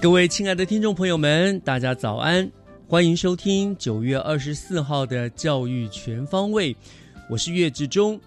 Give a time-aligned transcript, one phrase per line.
[0.00, 2.48] 各位亲爱的听众朋友们，大家早安！
[2.86, 6.72] 欢迎收听九月二十四号的《教育全方位》，
[7.28, 8.18] 我是岳志忠。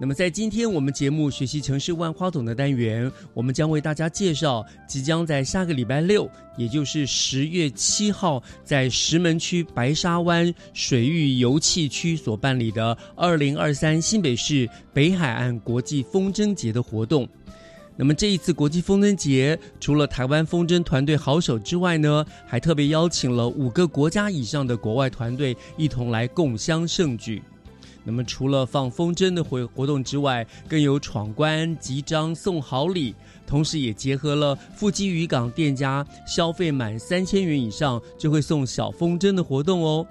[0.00, 17.28] 那么，在今天我们节目学习城市万花筒的单元，我们将为大家介绍即将在下个礼拜六，也就是十月七号，在石门区白沙湾水域油气区所办理的二零二三新北市北海岸国际风筝节的活动。
[17.96, 27.42] 那么这一次国际风筝节，除了台湾风筝团队好手之外呢，还特别邀请了五个国家以上的国外团队一同来共襄盛举。
[28.02, 33.14] 那么除了放风筝的活活动之外，更有闯关、集章、送好礼，
[33.46, 40.04] 同时也结合了富基渔港店家消费满三千元以上就会送小风筝的活动哦。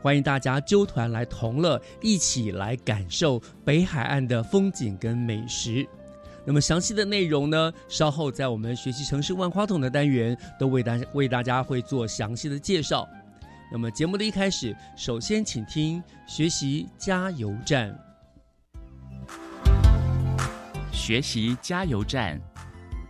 [0.00, 5.84] 欢迎大家揪团来同乐，一起来感受北海岸的风景跟美食。
[6.44, 7.72] 那么详细的内容呢？
[7.88, 13.08] 稍后在我们学习城市万花筒的单元，都为大为大家会做详细的介绍。
[13.70, 17.96] 那么节目的一开始，首先请听学习加油站。
[20.92, 22.38] 学习加油站，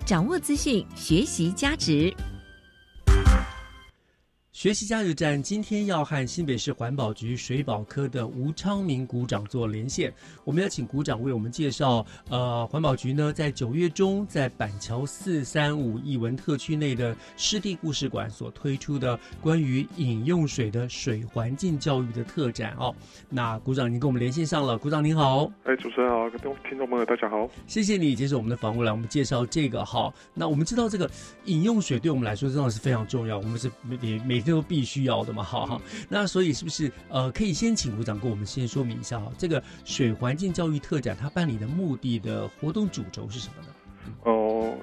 [0.07, 2.15] 掌握资讯，学习价值。
[4.63, 10.15] 学习加油站今天要和新北市环保局水保科的吴昌明股长做连线，
[10.45, 22.95] 我们要请股长为我们介绍，呃，环保局呢在九月中在板桥四三五艺文特区内的湿地故事馆所推出的关于饮用水的水环境教育的特展哦。
[23.29, 30.15] 那股长已经跟我们连线上了，股长您好，哎，主持人好，各位听众朋友大家好，谢谢你接受我们的访问来我们介绍这个哈。
[30.33, 31.11] 那我们知道这个
[31.47, 34.52] 饮用水对我们来说真的是非常重要，我们是每每天。
[34.53, 35.81] 都必须要的嘛，哈哈。
[36.09, 43.69] 那所以是不是呃，可以先请部长跟我们先说明一下哈，这个水环境教育特展它办理的目的的活动主轴是什么呢？
[44.25, 44.75] 哦，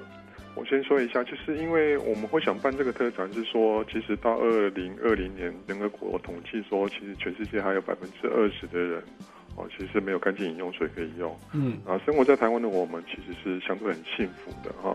[0.56, 9.02] 我先说一下，就是因为我们会想办这个特展，是说其实到二零二零年联合国统计说，其实全世界还有百分之二十的人。
[9.56, 11.36] 哦，其实没有干净饮用水可以用。
[11.52, 14.94] 嗯，啊，生活在台湾的我们其实是相对很幸福的哈。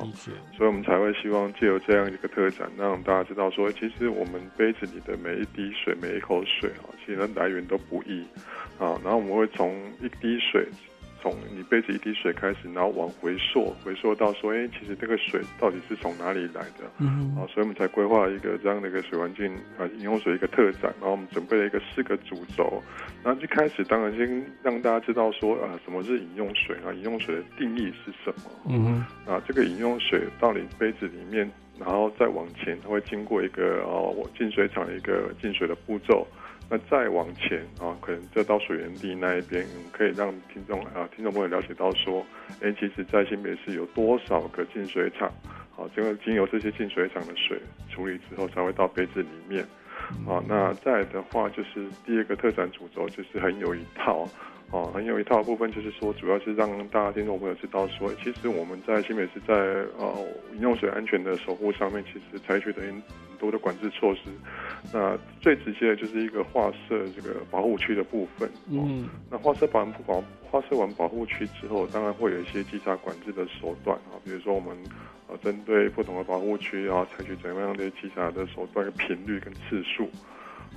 [0.58, 8.24] 所以，我们才会希望借由这样一个特展，让大家知道说，其实我们杯子里的每一滴水、每一口水啊，其实来源都不易
[8.80, 9.00] 啊。
[9.04, 10.68] 然后，我们会从一滴水。
[11.26, 16.86] 从你杯子一滴水开始，然后往回溯，回溯到说，哎，其实这个水到底是从哪里来的？
[17.00, 20.94] 嗯，啊，所以我们才规划一个这样的一个水环境啊，饮用水一个特展。
[21.00, 22.80] 然后我们准备了一个四个主轴，
[23.24, 26.94] 然后一开始当然先让大家知道说，啊，什么是饮用水啊？
[26.94, 28.52] 饮用水的定义是什么？
[28.70, 31.50] 嗯，啊，这个饮用水到你杯子里面，
[31.80, 36.28] 然后再往前，它会经过一个哦，我进水厂一个进水的步骤。
[36.70, 42.26] 那再往前啊，可能就到水源地那一边，可以让听众啊，听众朋友了解到说，
[42.62, 45.32] 哎，其实，在新北市有多少个净水厂，
[45.76, 47.60] 好，这个经由这些净水厂的水
[47.90, 49.66] 处理之后，才会到杯子里面。
[50.26, 54.28] 好，那再的话，就是第二个特展主轴，就是很有一套。
[54.72, 63.02] 哦，很有一套部分，就是说，主要是让大家听众朋友知道，说，其实我们在新北市在呃饮用水安全的守护上面，其实采取的很
[63.36, 64.22] 多的管制措施。
[64.94, 68.50] 那最直接的就是一个划设这个保护区的部分。
[68.70, 74.78] 嗯，那划设完保划设完保护区之后，当然会有一些稽查管制的手段啊，比如说我们
[75.28, 80.10] 呃针对不同的保护区啊，采取怎么样的稽查的手段、频率跟次数。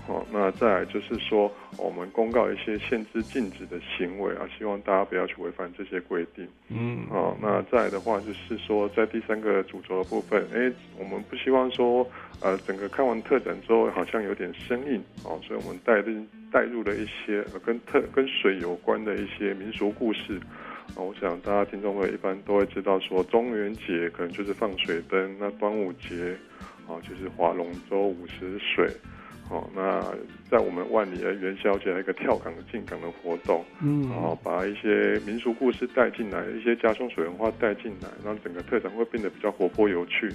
[0.08, 6.48] 哦，那再来就是说，我们公告一些限制、禁止的行为啊，希望大家不要去违反这些规定。
[6.70, 12.08] 嗯，哦，那再来的话就是说，在第三个主轴的部分，哎，我们不希望说，
[12.40, 20.40] 呃，整个看完特展之后好像有点生硬哦，所以我们带入带入了一些呃跟特跟水有关的一些民俗故事。
[20.96, 26.34] 啊，我想大家听众会一般都会知道，说中元节可能就是放水灯，那端午节
[26.88, 28.90] 啊就是划龙舟、五十水。
[29.48, 30.04] 好，那
[30.50, 40.30] 在我们万里的元宵节，一个跳港进港的活动，嗯，然后把一些民俗故事带进来，一些家乡水文化带进来，让整个特展会变得比较活泼有趣。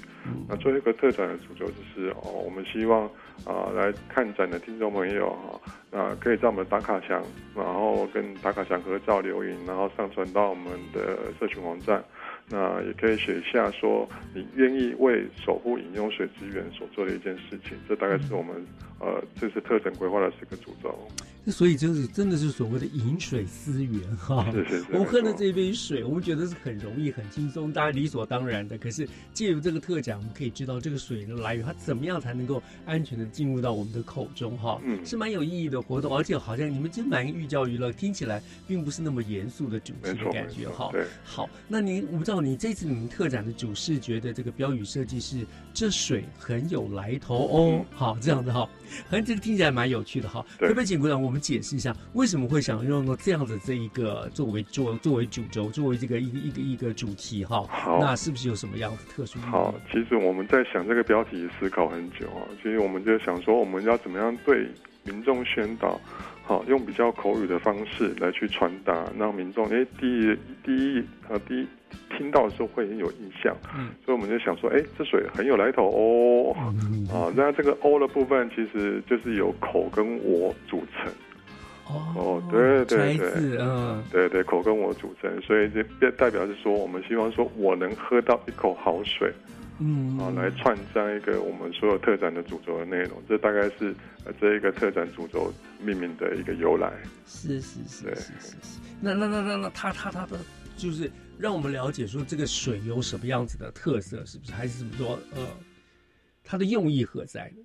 [0.50, 3.06] 那最后一个特展的主轴就是哦，我们希望
[3.46, 5.62] 啊来看展的听众朋友哈，
[5.92, 7.24] 那可以在我们打卡墙，
[7.56, 12.04] 然后跟打卡墙合照留影，然后上传到我们的社群网站。
[12.50, 18.56] 那也可以写下说你愿意为守护饮用水资源所做的一件事情，这大概是我们
[19.00, 21.08] 呃这次特整规划的四个主轴。
[21.52, 24.50] 所以就是真的是所谓的饮水思源哈。
[24.52, 24.86] 是是是。
[24.94, 28.78] 我们喝的这杯水，我们觉得是很容易、很轻松，大家理所当然的。
[28.78, 34.80] 可是借由这个特展，我们可以知道这个水的来源，它怎么样才能够安全的进入到我们的口中哈。
[34.84, 35.06] 嗯。
[35.06, 40.90] 是蛮有意义的活动，而且好像你们真蛮寓教于乐，听起来并不是那么严肃的主题的感觉哈。
[40.92, 41.06] 对。
[41.24, 48.62] 好，那您我不知道你这次你们特展的主视觉的这个标语设计是“这水很有来头哦”，好这样子哈。
[49.10, 51.22] 好像这个听起来蛮有趣的哈，可不可以请鼓掌？
[51.22, 57.66] 我们解释一下为什么会想用这样的这一个作为作作为主轴，作为这个一个一个一个主题哈？
[57.68, 59.40] 好，那是不是有什么样的特殊？
[59.40, 64.68] 好，其实我们在想这个标题思考很久啊，其实我们就想说我们要怎么样对
[65.04, 66.00] 民众宣导。
[66.46, 71.66] 好，用比较口语的方式来去传达，让民众哎，第一第一呃第一
[72.18, 73.56] 听到的时候会很有印象。
[73.74, 76.54] 嗯，所以我们就想说，哎，这水很有来头哦。
[77.10, 81.10] 啊，那这个“哦”的部分其实就是由口跟我组成。
[82.16, 85.70] 哦，对对对，嗯，对对，口跟我组成，所以
[86.00, 89.34] 这代表是说，我们希望说我能喝到一口好水。
[89.80, 93.94] 嗯，啊，来串上一个我们所有特展的主轴的内容，这大概是
[94.24, 95.52] 呃这一个特展主轴
[95.82, 96.94] 命名的一个由来。
[97.26, 98.80] 是是是是是是。
[99.02, 100.38] 那那那那那他他他的
[100.78, 104.52] 就是让我们了解说这个水有什么样子的特色，是不是？
[104.52, 105.20] 还是怎么说？
[105.36, 105.42] 呃，
[106.44, 107.64] 它的用意何在呢？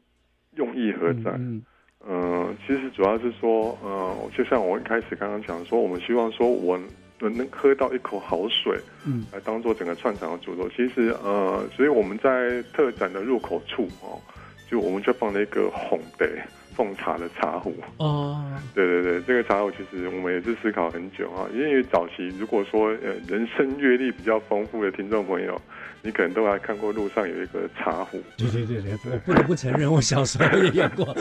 [0.55, 1.33] 用意何在？
[1.39, 1.63] 嗯，
[2.07, 6.79] 呃，其实主要是说，呃，就像我一开始刚刚讲说，我们希望说我。
[7.21, 10.69] 能能喝到一口好水，嗯，来当做整个串场的主轴。
[10.69, 14.23] 其实，呃，所以我们在特展的入口处哦，
[14.71, 16.31] 就我们就放了一个红杯
[16.77, 17.75] 奉茶的茶壶。
[17.97, 18.41] 哦，
[18.73, 25.61] 对对对，这个茶壶其实我们也是思考很久啊，因为早期如果说呃人生阅历比较丰富的听众朋友。
[26.03, 31.17] 你可能都还看过路上有一个茶壶，对对对对，我不得不承认，我小时候也有过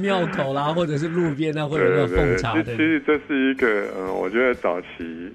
[0.00, 2.64] 庙口啦，或者是路边啊，或者是奉茶的。
[2.64, 4.86] 其实这是一个，嗯，我觉得早期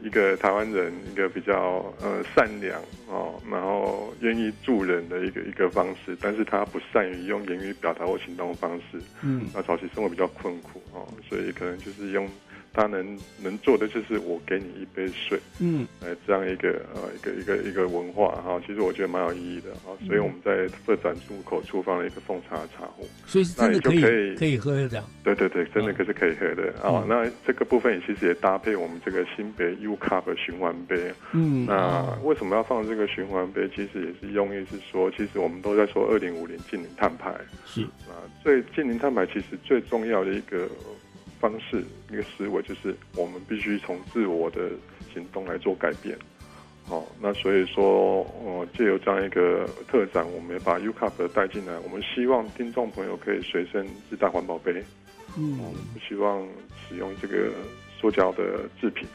[0.03, 12.27] 一个台湾人一个比较呃善良哦，然后愿意助人的一个一个方式，但是他不善于用言语表达或行动方式，嗯，那早期生活比较困苦哦，所以可能就是用。
[12.73, 27.05] 他能能做的就是我给你一杯水，嗯，呃，这样一个呃一个一个一个文化哈，其实我觉得蛮有意义的哈，所以我们在特展入口处放了一个奉茶茶壶，所以真的可以可以喝这样，对对对，真的可是可以喝的啊。
[27.07, 33.69] 那这个部分也其实也搭配我们这个新北 U Cup 循环杯，嗯，那为什么要放这个循环杯？
[33.69, 37.31] 其实也是用意是说，其实我们都在说二零五零近零碳排，
[37.65, 40.67] 是啊，最近零碳排其实最重要的一个。
[41.43, 44.69] 方式一个思维就是，我们必须从自我的
[45.13, 46.17] 行动来做改变。
[46.85, 51.77] 好，那所以说，呃，借由这样一个特展，我们也把 U Cup 带进来。
[51.79, 54.81] 我们希望听众朋友可以随身自带环保杯，
[55.37, 55.59] 嗯，
[55.93, 56.47] 不希望
[56.87, 57.51] 使用这个
[57.99, 59.05] 塑胶的制品。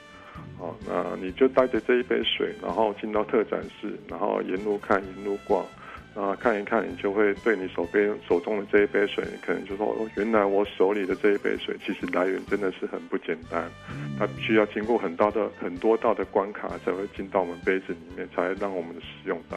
[0.58, 5.64] 好，那你就带着这一杯水，然后进到特展室，然后沿路看，沿路逛。
[6.14, 13.70] 啊，看一看，你就会对你手边手中的这一杯水，你可能就说，哦，原来我手里的这一杯水，其实来源真的是很不简单，
[14.18, 19.56] 它必须要经过很大的很多道的关卡，才会进到我们杯子里面，才让我们的使用到。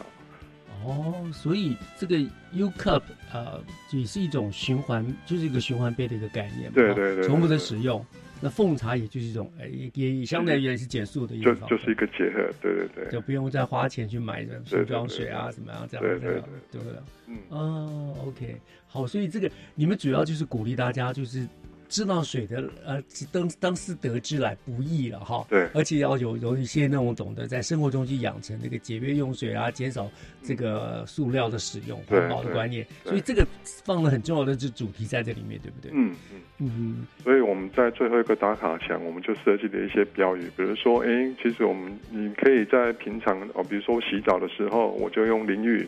[0.84, 2.16] 哦，所以这个
[2.52, 3.60] U Cup 呃，
[3.92, 8.04] 也是一种循环，就是一个循环杯的一个概念，对对对，重复的使用。
[8.44, 9.50] 那奉茶也就是一种，
[9.94, 16.42] 也也相对也是减速的一种，就就是一个结合，对对对，就不用再花钱去买瓶装水啊，怎么样这样对对。
[16.72, 16.98] 对不对？
[17.28, 17.36] 嗯。
[17.50, 18.56] 哦，OK，
[18.88, 21.46] 好，所以这个你们主要就是鼓励大家，就是
[21.92, 25.46] 知道水的呃，当当时得知来不易了哈。
[25.50, 30.10] 对而且要有有一些那种懂得在生活中去养成那个节约用水啊，减少
[30.42, 32.86] 这个塑料的使用、环保的观念。
[33.04, 33.46] 所以这个
[33.84, 35.90] 放了很重要的这主题在这里面，对不对？
[35.94, 36.40] 嗯嗯。
[36.64, 45.86] 嗯所以我们在最后一个打卡墙，我们就设计了一些标语，比如说，哎，其实我们你可以在平常哦，比如说洗澡的时候，我就用淋浴，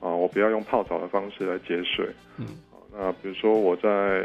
[0.00, 2.08] 啊，我不要用泡澡的方式来节水。
[2.38, 4.24] 嗯好那比如说我在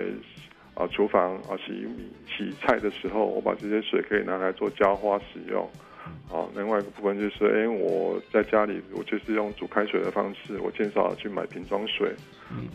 [0.75, 5.69] 啊厨房啊洗米洗菜的时候，我把这些水可以拿来做浇花使用。
[6.29, 12.13] 啊，另外一个部分就是，哎，我在家里我就是用煮开水的方式，我减少去买瓶装水。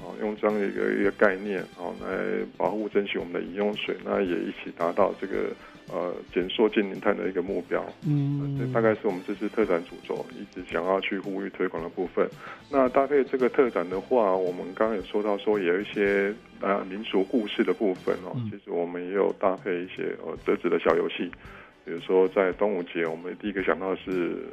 [0.01, 2.09] 啊，用这样的一个一个概念，啊来
[2.57, 5.51] 保护珍惜我们的饮用水，那也一起达到这个
[5.91, 7.85] 呃减塑净零碳的一个目标。
[8.07, 12.29] 嗯这嗯，大概是我们这次特展主轴一直想要去呼吁推广的部分。
[12.71, 21.31] 那搭配这个特展的话，我们刚刚有说到说也有一些呃民俗故事的部分哦，嗯其实我们也有搭配一些呃折纸的小游戏，
[21.85, 24.47] 比如说在端午节，我们第一个想到的是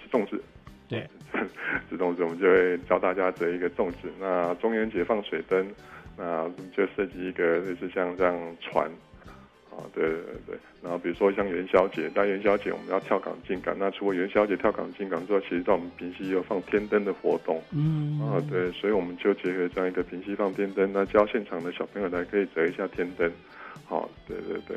[0.00, 0.42] 吃粽子。
[0.88, 1.08] 对，
[1.88, 4.12] 吃粽子，我们就会教大家折一个粽子。
[4.20, 5.66] 那中元节放水灯，
[6.18, 8.90] 那我们就设计一个类似像这样船，
[9.72, 10.58] 啊，对对对。
[10.82, 17.62] 然后比如说像元宵节，在元宵节我们要跳港进港，那除了元宵节跳港进港之外，其实在我们平溪也有放天灯的活动。
[17.72, 23.30] 嗯啊，对，所以我们就结合这样一个平溪放天灯，那教现场的小朋友来可以折一下天灯。
[23.86, 24.76] 好，对对对。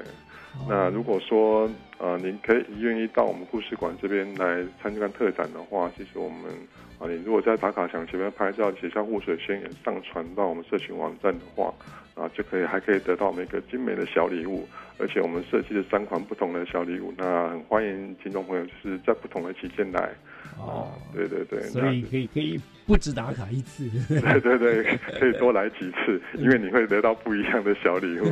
[0.70, 6.50] 那如果说呃，您可以愿意到我们故事馆这边来参加特展的话，其实我们
[6.98, 11.74] 啊，你如果在打卡墙前面拍照，写下护水宣言，上传到我们社群网站的话，
[12.16, 14.68] 啊，就可以还可以得到我们一个精美的小礼物，
[14.98, 20.10] 而且我们设计了三款不同的小礼物，那很欢迎听众朋友就是在不同的期间来。
[20.58, 28.32] 哦，对对对，所以可以可以不止打卡一次，对对对，可以多来几次， 因为你会得到不一样的小礼物。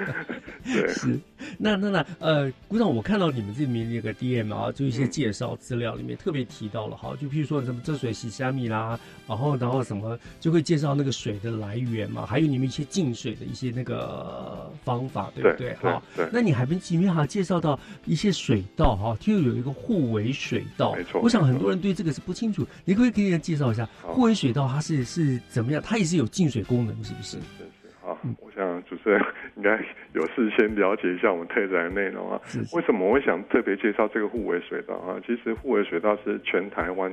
[0.64, 1.18] 对，是，
[1.58, 15.68] 那那那呃，鼓掌，我看到你们这里面那个 DM 啊，就一些介绍资料里面特别提到了哈，就譬如说什么这水洗虾米啦，然后然后什么就会介绍那个水的来源嘛，还有你们一些净水的一些那个方法，对不对？
[15.68, 25.82] 对哈，那你还没里面还介绍到一些水道哈，就有一个互为水道，没错我想很多人对这个是不清楚，你可不可以给人介绍一下好互为水道它是是怎么样？
[25.84, 27.42] 它也是有净水功能，是不是是？
[27.58, 29.20] 是是，好嗯，我想主持人
[29.56, 29.78] 应该
[30.14, 32.40] 有事先了解一下我们特展的内容啊。
[32.44, 35.20] 是是为什么我会想特别介绍这个互为水道啊？
[35.26, 37.12] 其实互为水道是全台湾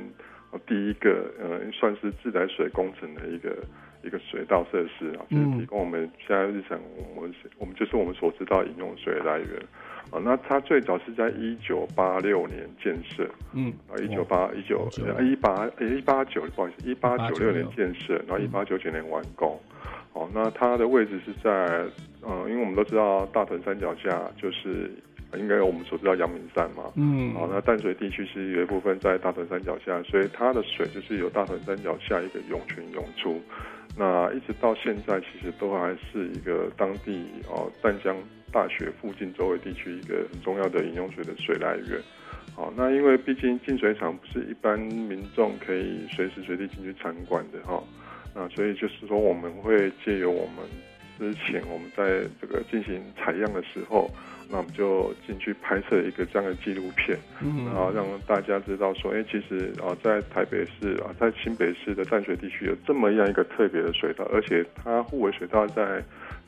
[0.51, 3.57] 呃第一个呃算是自来水工程的一个
[4.03, 6.79] 一个水道设施啊，就是嗯提供我们现在日常
[7.15, 9.47] 我们我们就是我们所知道饮用水的来源
[10.15, 10.21] 啊。
[10.23, 14.87] 那它最早是在一九八六年建设，嗯，啊，一九八一九
[15.21, 19.59] 一八一八九，不好意思，一八九六年1896建设，然后一八九九年完工。
[20.13, 21.51] 哦，那它的位置是在，
[22.21, 24.89] 呃，因为我们都知道大屯山脚下就是
[25.33, 26.83] 应该有我们所知道阳明山嘛。
[26.95, 33.41] 嗯，好，那淡水地区是有一部分在大屯山脚下，所以它的水就是由大屯山脚下一个涌泉涌出。
[33.97, 38.15] 那一直到现在，其实都还是一个当地哦淡江
[38.51, 42.01] 大学附近周围地区一个很重要的饮用水的水来源。
[42.53, 47.83] 好，那因为毕竟净水厂不是一般民众可以随时随地进去参观的哈，
[48.33, 50.65] 那所以就是说我们会借由我们
[51.17, 54.09] 之前我们在这个进行采样的时候，
[54.49, 66.03] 那我们就进去拍摄一个这样的纪录片，嗯然后让大家知道说，哎，其实啊，在台北市啊，在新北市的淡水地区有这么样一个特别的水道，而且它互为水道在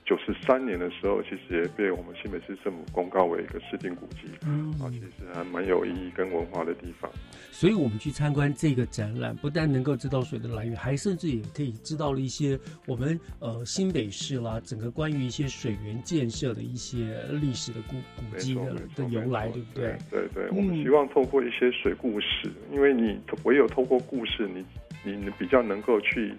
[0.08, 7.12] 九十三年的时候，其实也被我们新北市政府公告为一个市定古迹，嗯啊，其实还蛮有意义跟文化的地方。
[7.52, 19.98] 所以我们去参观这个展览，不但能够知道水的来源，还甚至也可以知道了一些我们呃新北市啦，整个关于一些水源建设的一些历史的古古迹的的由来，对不对？
[20.10, 24.64] 对对，嗯我们希望透过一些水故事，因为你唯有透过故事，你
[25.04, 26.34] 你你比较能够去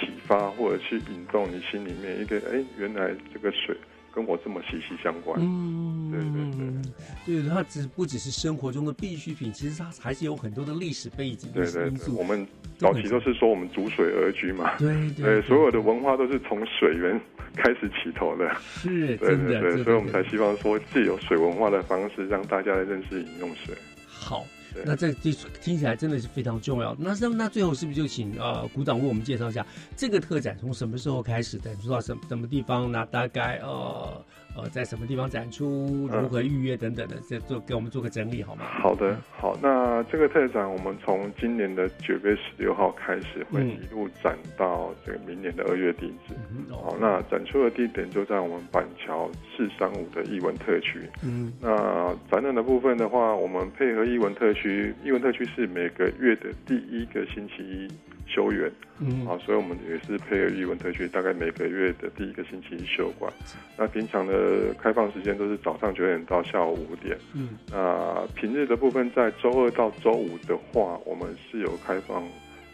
[0.00, 3.76] 启发或者去引动你心里面一个，哎，原来这个水
[4.12, 5.38] 跟我这么息息相关。
[5.40, 12.46] 嗯，对对对对，它只不只是生活中的必需品，其实它还是有很多的历史背景对对对，我们
[12.78, 17.20] 早期都是说我们逐水而居嘛，对 对，对，所有的文化都是从水源
[17.56, 18.54] 开始起头的。
[18.60, 23.74] 是对，对对，所以我们才希望说，借由水文化的方式，让大家来认识饮用水。
[24.06, 24.44] 好。
[24.84, 26.96] 那这这听起来真的是非常重要。
[26.98, 29.64] 那那那最后是不是就请呃股长为我们介绍一下
[29.96, 31.74] 这个特展从什么时候开始的？
[31.76, 32.90] 说到什么什么地方？
[32.90, 34.24] 那大概呃
[34.56, 38.64] 呃在什么地方展出，如何预约等等的，再做给我们做个整理好吗？
[38.80, 46.34] 好的，好，那这个特展我们从今年的九月十六号开始，会一路展到这个明年的二月底止。
[46.70, 51.00] 好，那展出的地点就在我们板桥四三五的艺文特区。
[51.22, 57.88] 嗯，那展览的部分的话，我们配合艺文特区，艺文特区是每个月的第一个星期一。
[58.26, 63.32] 休园，嗯，啊，所以我们也是配合语文特区，大概每个月的第一个星期一休馆。
[63.76, 72.24] 那平常的开放时间都是早上九点到下午五点，嗯，那平日的部分在周二到周五的话，我们是有开放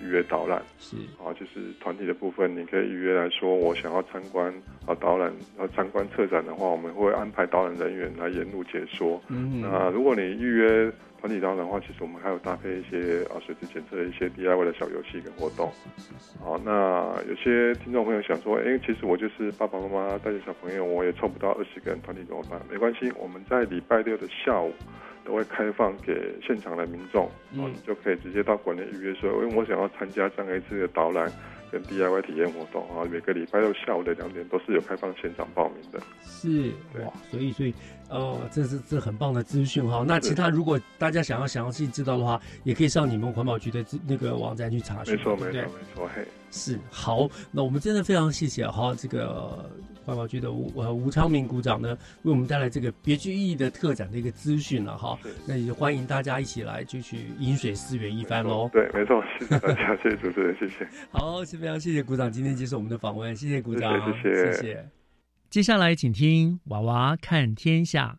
[0.01, 4.53] 预约导览，是，啊，就是团体的部分，你可以预约来说，我想要参观
[4.87, 9.21] 啊导览，要参观策展的话，我们会安排导览人员来沿路解说。
[9.29, 10.93] 嗯，那如果你预约。
[11.21, 15.71] 团体当的话，其实我们还有搭配一些啊水质检测的一些 DIY 的小游戏跟活动。
[16.43, 22.61] 好，那有些听众朋友想说，哎，其实我就是爸爸妈妈带着小朋友，我也凑不到二十个人团体怎么办？
[22.71, 24.73] 没关系，我们在礼拜六的下午
[25.25, 31.31] 都会开放给现场的民众，嗯，就可以直接到馆内预约说，因为我想要参加这样一次的导览。
[31.71, 36.01] 跟 DIY 体验活动啊，每个礼拜六下午的两点都是有开放现场报名的。
[36.23, 36.73] 是
[37.03, 37.75] 哇，所以所以
[38.09, 40.05] 呃，这是这很棒的资讯哈。
[40.07, 45.17] 那其他如果大家想要详细知道的话，也可以上你们环保局的那个网站去查询。
[45.17, 45.63] 没错，没错，没
[45.95, 46.11] 错。
[46.15, 49.71] 嘿，是好，那我们真的非常谢谢哈这个。
[50.05, 55.19] 环保局的吴呃吴昌明股长呢，为我们带来这个别具意义的特展的一个资讯了哈。
[55.47, 58.69] 那也欢迎大家一起来就去饮水思源一番喽。
[58.73, 60.89] 对，没错，谢谢大家，谢谢主持人，谢谢。
[61.11, 63.93] 好，非常谢谢股长今天接受我们的访问，谢谢股长，
[64.23, 64.89] 谢谢，谢谢。
[65.51, 68.19] 接下来请听娃娃看天下，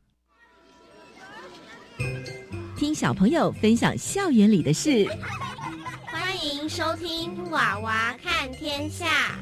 [2.76, 5.08] 听小朋友分享校园里的事。
[6.06, 9.40] 欢迎收听娃娃看天下。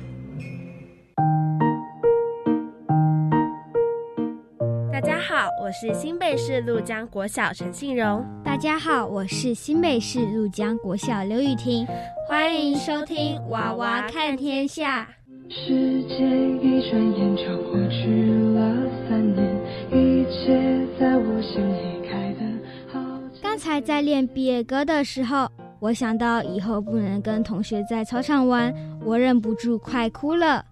[5.29, 8.25] 好，我是新北市陆江国小陈信荣。
[8.43, 11.86] 大家好，我是新北市陆江国小刘雨婷。
[12.27, 15.07] 欢迎收听《娃娃看天下》。
[15.53, 16.19] 时间
[16.65, 18.75] 一转眼就过去了
[19.07, 19.45] 三年，
[19.91, 22.39] 一切在我心里开的
[22.91, 23.00] 好。
[23.39, 25.48] 刚才在练毕业歌的时候，
[25.79, 28.74] 我想到以后不能跟同学在操场玩，
[29.05, 30.65] 我忍不住快哭了。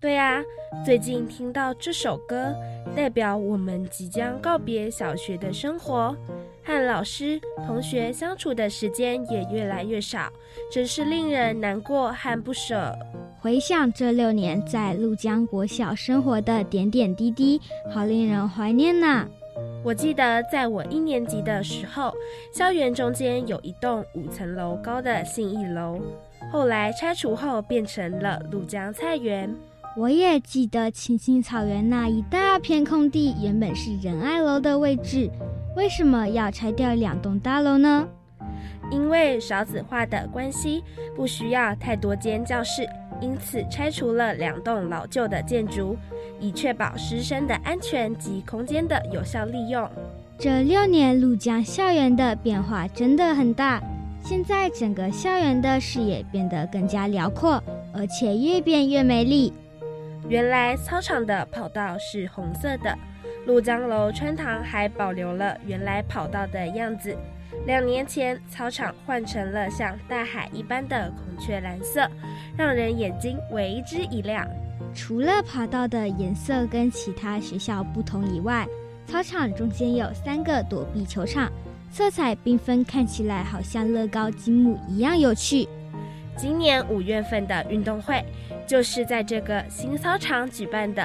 [0.00, 0.42] 对啊，
[0.82, 2.54] 最近听到这首歌，
[2.96, 6.16] 代表我们即将告别小学的生活，
[6.64, 10.32] 和老师、同学相处的时间也越来越少，
[10.72, 12.96] 真是令人难过和不舍。
[13.42, 17.60] 回想这六年在陆江国小生活的点点滴滴，
[17.92, 19.26] 好令人怀念呐！
[19.84, 22.14] 我记得在我一年级的时候，
[22.54, 26.00] 校园中间有一栋五层楼高的信义楼，
[26.50, 29.54] 后来拆除后变成了陆江菜园。
[29.96, 35.28] 我也记得青青草原那一大片空地原本是仁爱楼的位置，
[35.76, 38.06] 为什么要拆掉两栋大楼呢？
[38.92, 40.82] 因为少子化的关系，
[41.16, 42.88] 不需要太多间教室，
[43.20, 45.96] 因此拆除了两栋老旧的建筑，
[46.38, 49.88] 以确保师生的安全及空间的有效利用。
[50.38, 53.82] 这六年陆江校园的变化真的很大，
[54.24, 59.52] 现在整个校园的视野变得更加辽阔，而且越变越美丽。
[60.28, 62.96] 原来操场的跑道是红色的，
[63.46, 67.16] 陆江楼穿堂还保留了原来跑道的样子。
[67.66, 72.08] 两年前，操场换成了像大海一般的孔雀蓝色，
[72.56, 74.46] 让人眼睛为之一亮。
[74.94, 78.66] 除了跑道的颜色跟其他学校不同以外，
[79.06, 81.50] 操场中间有三个躲避球场，
[81.90, 85.68] 色彩缤纷，看起来好像乐高积木一样有趣。
[86.36, 88.24] 今年五月份的运动会
[88.70, 91.04] 就是在这个新操场举办的。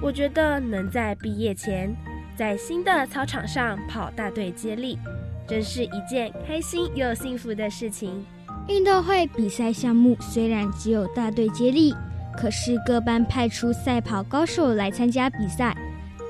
[0.00, 1.94] 我觉得能在毕业前
[2.34, 4.98] 在新的操场上跑大队接力，
[5.46, 8.24] 真是一件开心又幸福的事情。
[8.66, 11.94] 运动会比赛项目虽然只有大队接力，
[12.34, 15.76] 可是各班派出赛跑高手来参加比赛，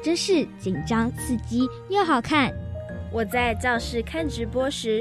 [0.02, 2.52] 真是紧张刺激又好看。
[3.12, 5.00] 我在教室看直播时，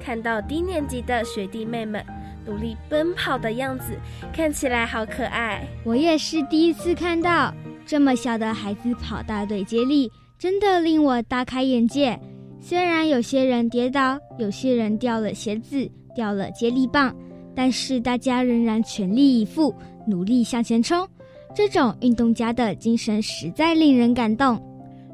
[0.00, 2.04] 看到低年级的学弟妹们。
[2.50, 3.96] 努力奔跑的样子
[4.32, 5.64] 看起来好可爱。
[5.84, 7.54] 我也是第一次看到
[7.86, 12.18] 这么小的孩子跑大队接力，真的令我大开眼界。
[12.60, 17.14] 虽然有些人跌倒，有些人掉了鞋子、掉了接力棒，
[17.54, 19.72] 但是大家仍然全力以赴，
[20.04, 21.08] 努力向前冲。
[21.54, 24.60] 这种运动家的精神实在令人感动。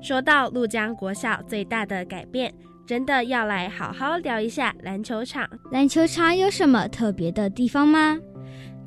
[0.00, 2.52] 说到陆江国小最大的改变。
[2.86, 5.48] 真的要来好好聊一下篮球场。
[5.72, 8.16] 篮球场有什么特别的地方吗？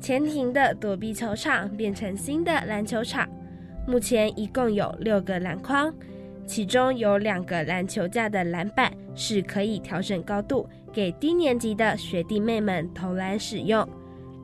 [0.00, 3.28] 前庭的躲避球场变成新的篮球场，
[3.86, 5.92] 目前一共有六个篮筐，
[6.46, 13.86] 其中有两个篮球架的篮板是可以调整高度，给低年级的学弟妹们投篮使用。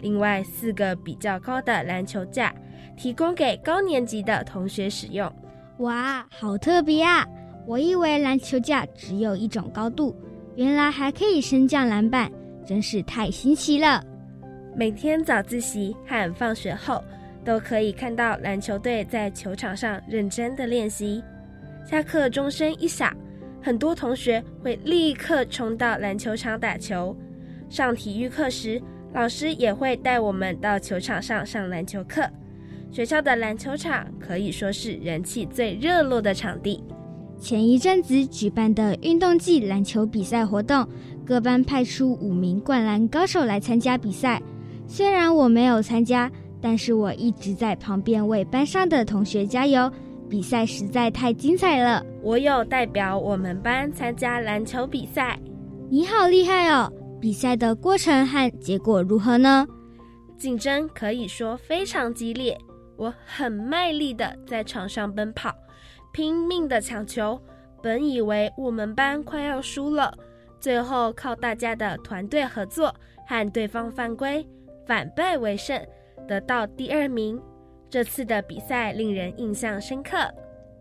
[0.03, 2.55] 另外四个比较高的篮球架，
[2.95, 5.33] 提供给高年级的同学使用。
[5.79, 7.27] 哇，好特别啊！
[7.67, 10.15] 我以为篮球架只有一种高度，
[10.55, 12.31] 原来还可以升降篮板，
[12.65, 14.01] 真是太新奇了。
[14.77, 17.03] 每天早自习和放学后，
[17.45, 21.21] 都可以看到篮球队在球场上认真的练习。
[21.85, 23.13] 下课钟声一响，
[23.61, 27.17] 很多同学会立刻冲到篮球场打球。
[27.69, 28.81] 上体育课时，
[29.13, 32.23] 老师也会带我们到球场上上篮球课。
[32.93, 36.81] 学校的篮球场可以说是人气最热络的场地。
[37.39, 40.87] 前一阵子举办的运动季篮球比赛活动，
[41.25, 44.43] 各班派出五名灌篮高手来参加比赛。
[44.87, 49.91] 虽然我没有参加，但是我一直在旁边为班上的同学加油。
[50.29, 52.05] 比赛实在太精彩了。
[52.21, 55.39] 我有代表我们班参加篮球比赛。
[55.89, 56.93] 你好厉害哦！
[57.21, 59.65] 比赛的过程和结果如何呢？
[60.37, 62.59] 竞争可以说非常激烈。
[62.97, 65.55] 我很卖力的在场上奔跑，
[66.17, 67.39] 拼命的抢球。
[67.83, 70.17] 本以为我们班快要输了，
[70.59, 72.93] 最后靠大家的团队合作
[73.29, 74.45] 和对方犯规，
[74.87, 75.79] 反败为胜，
[76.27, 77.39] 得到第二名。
[77.91, 80.17] 这次的比赛令人印象深刻。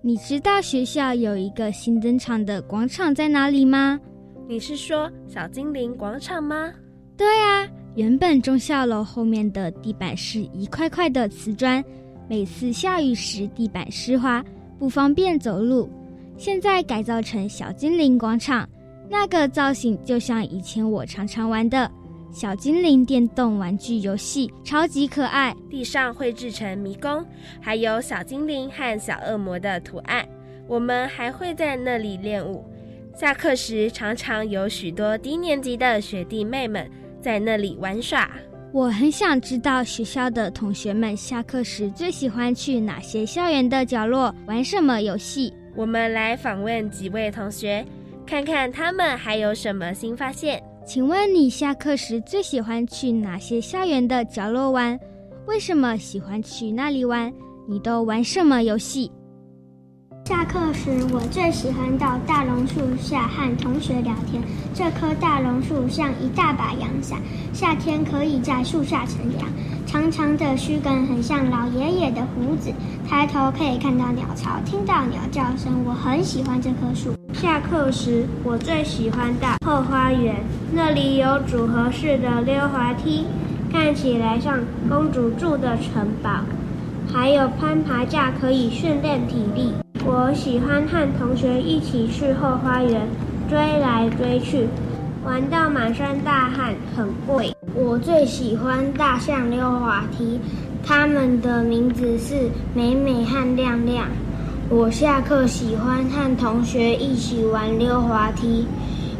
[0.01, 3.99] 你知道学校有一个新登场的广场在哪里吗？
[4.47, 6.71] 你是说小精灵广场吗？
[7.17, 11.83] 对啊，原本中校楼后面的地板是一块块的瓷砖，
[12.29, 14.41] 每次下雨时地板湿滑，
[14.77, 15.89] 不方便走路。
[16.37, 18.67] 现在改造成小精灵广场，
[19.09, 21.89] 那个造型就像以前我常常玩的。
[22.31, 27.25] 小精灵电动玩具游戏超级可爱，地上绘制成迷宫，
[27.61, 30.27] 还有小精灵和小恶魔的图案。
[30.67, 32.65] 我们还会在那里练舞。
[33.15, 36.89] 下课时，常常有许多低年级的学弟妹们
[37.21, 38.29] 在那里玩耍。
[38.75, 45.53] 我很想知道学校的同学们下课时最喜欢去哪些校园的角落玩什么游戏。
[45.77, 47.85] 我们来访问几位同学，
[48.25, 50.61] 看看他们还有什么新发现。
[50.85, 54.99] 请问你下课时最喜欢去哪些校园的角落玩？
[55.47, 57.33] 为什么喜欢去那里玩？
[57.69, 59.09] 你都玩什么游戏？
[60.27, 64.41] 下课时我最喜欢到大榕树下和同学聊天。
[64.73, 67.19] 这棵大榕树像一大把阳伞，
[67.53, 69.47] 夏天可以在树下乘凉。
[69.85, 72.73] 长长的须根很像老爷爷的胡子，
[73.07, 75.71] 抬头可以看到鸟巢，听到鸟叫声。
[75.85, 77.13] 我很喜欢这棵树。
[77.31, 80.37] 下课时，我最喜欢到后花园，
[80.73, 83.27] 那里有组合式的溜滑梯，
[83.71, 84.57] 看起来像
[84.89, 86.39] 公主住的城堡，
[87.13, 89.71] 还有攀爬架可以训练体力。
[90.03, 93.07] 我喜欢和同学一起去后花园
[93.49, 94.67] 追来追去，
[95.23, 97.55] 玩到满身大汗，很贵。
[97.73, 100.39] 我最喜欢大象溜滑梯，
[100.83, 104.07] 它们的名字是美美和亮亮。
[104.69, 108.65] 我下课喜欢和同学一起玩溜滑梯，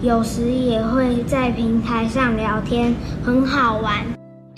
[0.02, 4.15] 有时也会在平台上聊天，很好玩。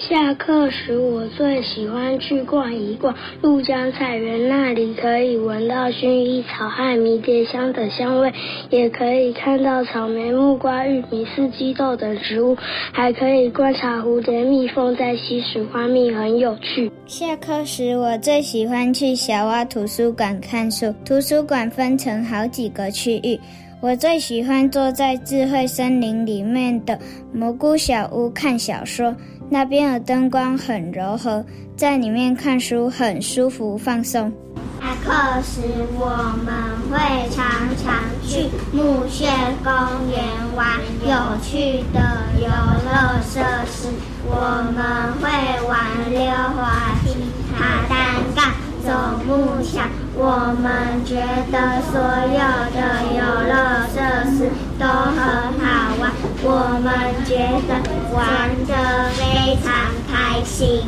[0.09, 8.31] 下课时，我最喜欢去逛一逛鹭江菜园，那里可以闻到薰衣草和迷迭香的香味，
[8.69, 12.55] 也可以看到草莓、木瓜、玉米、四季豆等植物，
[12.93, 16.89] 还可以观察蝴蝶、蜜蜂在吸食花蜜，很有趣。
[17.05, 20.95] 下课时，我最喜欢去小蛙图书馆看书。
[21.03, 23.37] 图书馆分成好几个区域，
[23.81, 26.97] 我最喜欢坐在智慧森林里面的
[27.33, 29.13] 蘑菇小屋看小说。
[29.49, 34.31] 那边的灯光很柔和，在里面看书很舒服放松。
[34.79, 35.61] 下课时
[35.97, 36.05] 我
[36.45, 36.53] 们
[36.91, 36.97] 会
[37.29, 37.43] 常
[37.81, 39.25] 常去木屑
[39.63, 39.71] 公
[40.11, 40.19] 园
[40.55, 41.99] 玩有趣的
[42.39, 43.87] 游乐设施，
[44.25, 44.31] 我
[44.75, 45.25] 们会
[45.67, 47.15] 玩溜滑梯、
[47.55, 48.53] 爬单杠、
[48.87, 48.93] 走
[49.27, 49.81] 木桥。
[50.15, 51.15] 我们觉
[51.51, 52.39] 得所有
[52.71, 52.79] 的
[53.11, 53.99] 游乐设
[54.31, 55.19] 施都很
[55.59, 56.09] 好玩，
[56.41, 56.89] 我们
[57.25, 57.35] 觉
[57.67, 57.75] 得
[58.15, 60.85] 玩得非常开心。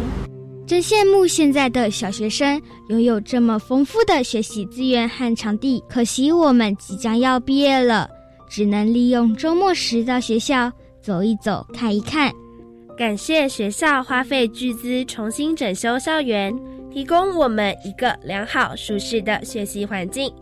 [0.66, 8.10] 真羡慕现在的小学生拥有这么丰富的学习资源和场地，可惜我们即将要毕业了，
[8.48, 12.32] 只能利用周末时到学校走一走、看一看。
[12.98, 16.58] 感谢学校花费巨资重新整修校园。
[16.92, 20.34] 提供我们一个良好、舒适的学习环境。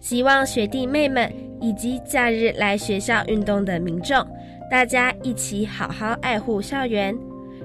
[0.00, 4.26] 希望学弟妹们以及假日来学校运动的民众，
[4.68, 7.16] 大家一起好好爱护校园，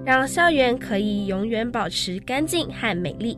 [0.05, 3.35] 让校园可以永远保持干净和美丽。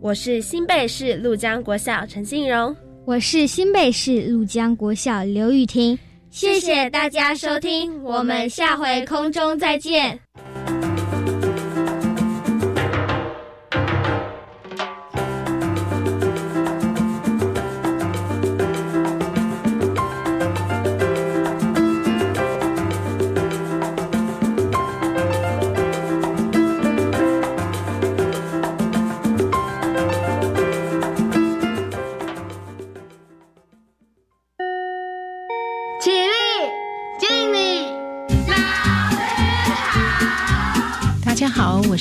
[0.00, 5.96] 我是新北市鹭江国小陈信荣，我是新北市鹭江国小刘雨婷。
[6.28, 10.23] 谢谢大家收听，我们下回空中再见。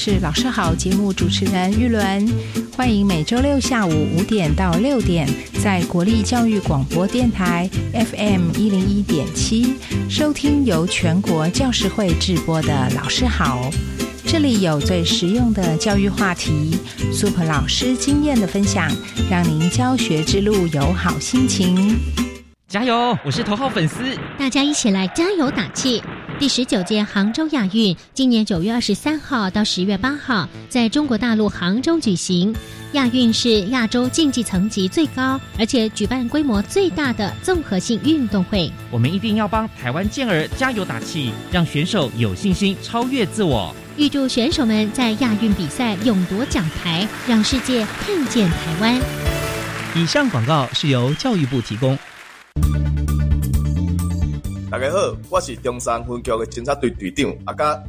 [0.06, 2.30] 是老师好节目主持人玉伦，
[2.76, 5.26] 欢迎每周六下午五点到六点，
[5.64, 9.78] 在国立教育广播电台 FM 一零一点七
[10.10, 13.72] 收听由全国教师会直播的《老师好》。
[14.26, 16.78] 这里有最实用的教育话题
[17.14, 18.92] ，Super 老师经验的分享，
[19.30, 21.98] 让您教学之路有好心情。
[22.68, 23.18] 加油！
[23.24, 24.04] 我是头号粉丝，
[24.38, 26.04] 大家一起来加油打气。
[26.44, 32.54] 第十九届杭州亚运今年九月二十三号到十月八号在中国大陆杭州举行。
[32.92, 38.70] 亚运是亚洲竞技层级最高，而且举办规模最大的综合性运动会。
[38.92, 43.74] 我们一定要帮台湾健儿加油打气，让选手有信心超越自我。
[43.96, 49.00] 预祝选手们在亚运比赛勇夺奖牌，让世界看见台湾。
[49.96, 51.98] 以上广告是由教育部提供。
[54.74, 57.80] 大家好，我是中山分局的侦察队队长阿嘉。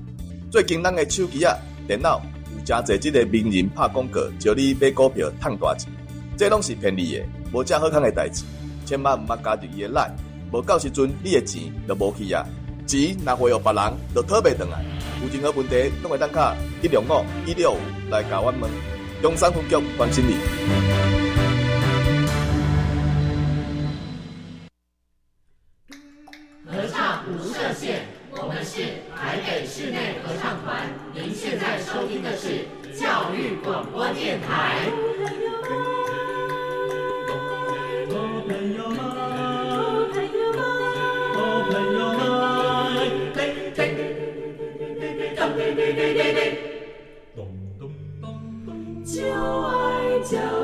[0.51, 1.57] 最近咱的手机啊、
[1.89, 2.21] 电脑
[2.55, 5.91] 有真侪即个名人拍广告，叫你买股票赚大钱，
[6.37, 8.45] 这拢是骗你的，无遮好康的代志。
[8.85, 10.15] 千万毋要加入伊的赖，
[10.53, 12.45] 无到时阵你的钱就无去啊！
[12.87, 14.85] 钱若回予别人，就讨袂回来。
[15.23, 17.79] 有任何问题，拢会当卡一六五一六五
[18.11, 18.71] 来甲我问。
[19.23, 21.44] 中山分局关心你。
[34.15, 35.05] 电台。
[49.05, 50.64] 就爱教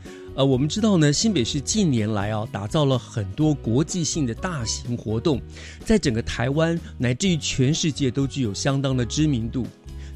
[0.33, 5.41] 呃，我们知道呢，新北市近年来啊，打造了很多国际性的大型活动，
[5.83, 9.67] 在整个台湾乃至于全世界都具有相当的知名度。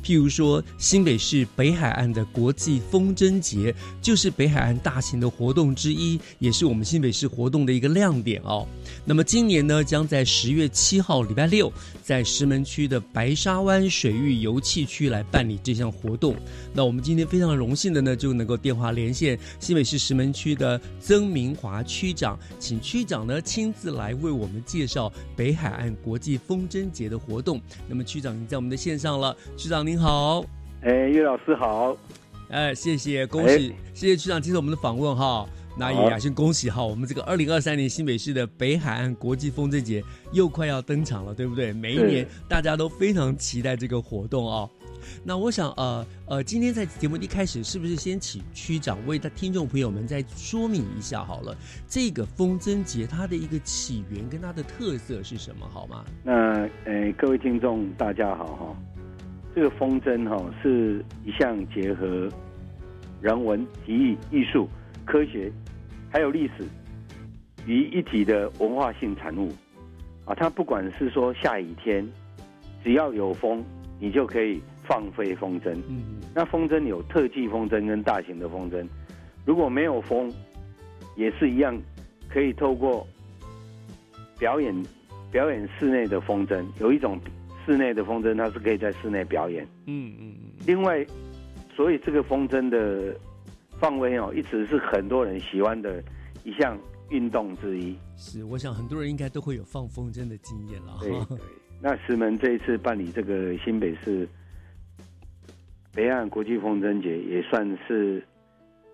[0.06, 8.68] 譬如说，新北市北海岸的国际风筝节，就是北海岸大型的活动之一，也是我们新北市活动的一个亮点哦。
[9.04, 16.36] 那么今年呢，将在十月七号礼拜六，在石门区的白沙湾水域游憩区来办理这项活动。
[16.72, 27.60] 那我们今天非常荣幸的呢，就能够电话连线新北市石门区的曾明华区长，请区长呢亲自来为我们介绍北海岸国际风筝节的活动。
[27.90, 30.44] 那么区长已经在我们的线上了，区长您好，
[30.82, 31.96] 哎，岳老师好，
[32.50, 35.46] 哎，谢谢，恭喜，谢谢区长接受我们的访问哈。
[35.78, 41.74] 那也要先恭喜哈，我们这个二零二三年新北市的北海岸国际风筝节又快要登场了，对不对？
[41.74, 44.70] 每一年大家都非常期待这个活动哦。
[45.24, 51.56] 那我想，呃呃，今天在节目一开始，是不是先请区长为他听众朋友们再说明一下好了？
[51.88, 56.06] 这个风筝节它的一个起源跟它的特色是什么，好吗？
[56.24, 56.34] 那
[56.86, 58.76] 呃，各位听众大家好哈，
[59.56, 62.30] 这个风筝哈是一项结合
[63.22, 64.68] 人文、体育、艺术、
[65.06, 65.52] 科学
[66.12, 66.66] 还有历史
[67.66, 69.50] 于一体的文化性产物
[70.26, 70.36] 啊。
[70.36, 72.06] 它不管是说下雨天，
[72.84, 73.64] 只要有风，
[74.00, 74.62] 你就可以。
[74.88, 78.88] 放飞风筝，嗯，那风筝有特技风筝跟大型的风筝，
[79.44, 80.32] 如果没有风，
[81.16, 81.76] 也是一样，
[82.30, 83.04] 可以透过
[84.38, 84.72] 表演
[85.32, 87.20] 表演室内的风筝，有一种
[87.66, 90.52] 室内的风筝，它是可以在室内表演，嗯嗯嗯。
[90.68, 91.06] 另外，
[91.76, 93.16] 所以这个风筝的
[93.80, 96.04] 放飞哦，一直是很多人喜欢的
[96.44, 96.78] 一项
[97.10, 97.96] 运动之一。
[98.16, 100.98] 是，我想很多人应该都会有放风筝的经验了。
[101.02, 101.38] 对对。
[101.82, 104.28] 那石门这一次办理这个新北市
[105.94, 108.24] 北岸国际风筝节，也算是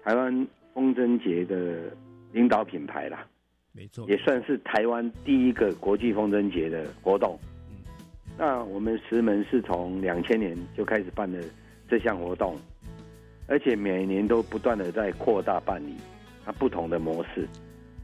[0.03, 1.95] 台湾风筝节的
[2.31, 3.25] 领导品牌啦。
[3.71, 7.39] 没错，也算是台湾第一个国际风筝节的活动。
[8.37, 11.39] 那我们石门是从两千年就开始办的
[11.87, 12.57] 这项活动，
[13.47, 15.95] 而且每年都不断的在扩大办理，
[16.43, 17.47] 它不同的模式。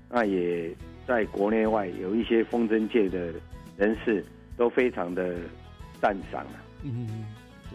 [0.09, 0.69] 那也
[1.07, 3.33] 在国内外有一些风筝界的
[3.77, 4.23] 人士
[4.55, 5.35] 都非常的
[5.99, 6.61] 赞赏啊。
[6.83, 7.25] 嗯，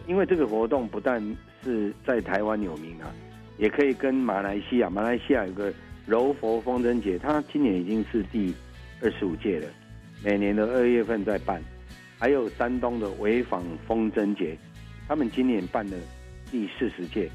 [0.07, 1.21] 因为这个活动不但
[1.63, 3.13] 是在台湾有名啊，
[3.57, 5.73] 也可以跟马来西亚，马来西亚有个
[6.05, 8.53] 柔佛风筝节，它今年已经是第
[9.01, 9.67] 二十五届了，
[10.23, 11.61] 每年的二月份在办。
[12.23, 14.57] 还有山东的潍坊风筝节，
[15.09, 15.97] 他们今年办了
[16.49, 17.29] 第四十届，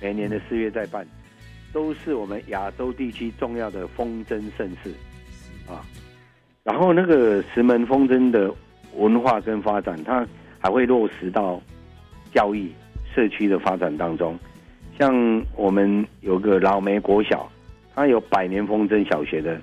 [0.00, 1.06] 每年的四月在办，
[1.70, 4.90] 都是我们亚洲地区重要的风筝盛事
[5.68, 5.84] 啊。
[6.64, 8.50] 然后那个石门风筝的
[8.96, 10.26] 文化跟发展，它
[10.58, 11.60] 还会落实到
[12.32, 12.72] 教育
[13.14, 14.34] 社区的发展当中。
[14.98, 15.14] 像
[15.54, 17.46] 我们有个老梅国小，
[17.94, 19.60] 它有百年风筝小学的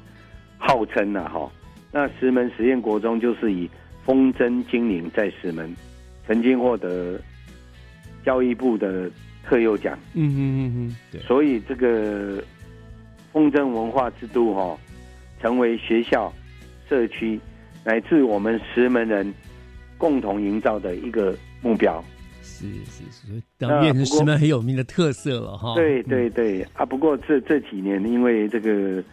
[0.60, 1.52] 号称呐，哈。
[1.92, 3.68] 那石门实验国中就是以
[4.06, 5.76] 风筝精灵在石门
[6.26, 7.20] 曾经获得
[8.26, 9.10] 教育部的
[9.44, 12.44] 特优奖，嗯嗯嗯嗯，对，所以这个
[13.32, 14.78] 风筝文化之都哈，
[15.42, 16.32] 成为学校、
[16.88, 17.40] 社区
[17.84, 19.34] 乃至我们石门人
[19.98, 22.04] 共同营造的一个目标。
[22.42, 25.76] 是是是，当变成石门很有名的特色了哈。
[25.76, 29.04] 对对对啊，不过这这几年因为这个。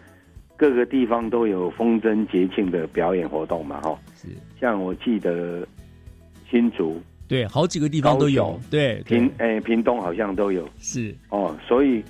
[0.59, 4.16] 各个地方都有风筝节庆的表演活动嘛，哈，是
[4.61, 5.67] 像我记得
[6.51, 11.15] 新竹对，好几个地方都有，对，屏诶屏东好像都有，是。
[11.31, 12.03] 哦，所以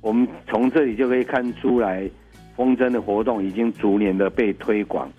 [0.00, 2.08] 我们从这里就可以看出来，
[2.56, 5.10] 风筝的活动已经逐年的被推广，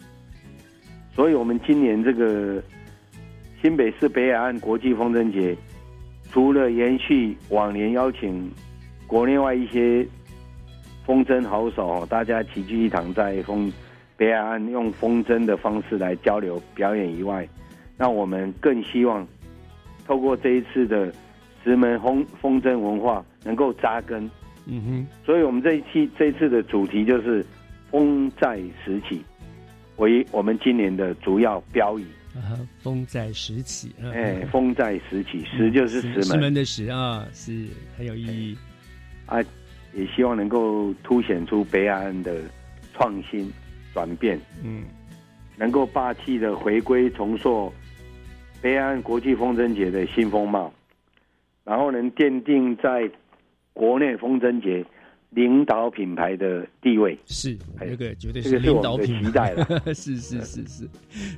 [1.15, 2.61] 所以我们今年这个
[3.61, 5.55] 新北市北海岸国际风筝节，
[6.31, 8.51] 除了延续往年邀请
[9.07, 10.07] 国内外一些。
[11.05, 13.69] 风筝好手，大家齐聚一堂，在风
[14.17, 17.47] 北海岸用风筝的方式来交流表演以外，
[17.97, 19.27] 那我们更希望
[20.05, 21.13] 透过这一次的
[21.63, 24.29] 石门风风筝文化能够扎根。
[24.65, 27.45] 嗯哼，所以我们这一期这一次的主题就是
[27.91, 29.21] “风在石起”，
[29.97, 32.05] 为我们今年的主要标语。
[32.35, 33.93] 啊，风在石起。
[34.13, 36.23] 哎，风在石起，石就是石门。
[36.23, 37.65] 石门的石啊，是
[37.97, 38.57] 很有意义
[39.25, 39.39] 啊。
[39.93, 42.41] 也希望能够凸显出北岸的
[42.95, 43.51] 创新
[43.93, 44.83] 转变，嗯，
[45.57, 47.71] 能够霸气的回归重塑
[48.61, 50.73] 北岸国际风筝节的新风貌，
[51.63, 53.09] 然后能奠定在
[53.73, 54.85] 国内风筝节
[55.31, 57.17] 领导品牌的地位。
[57.25, 59.65] 是，这个绝对是领导品牌了。
[59.93, 60.87] 是是是是。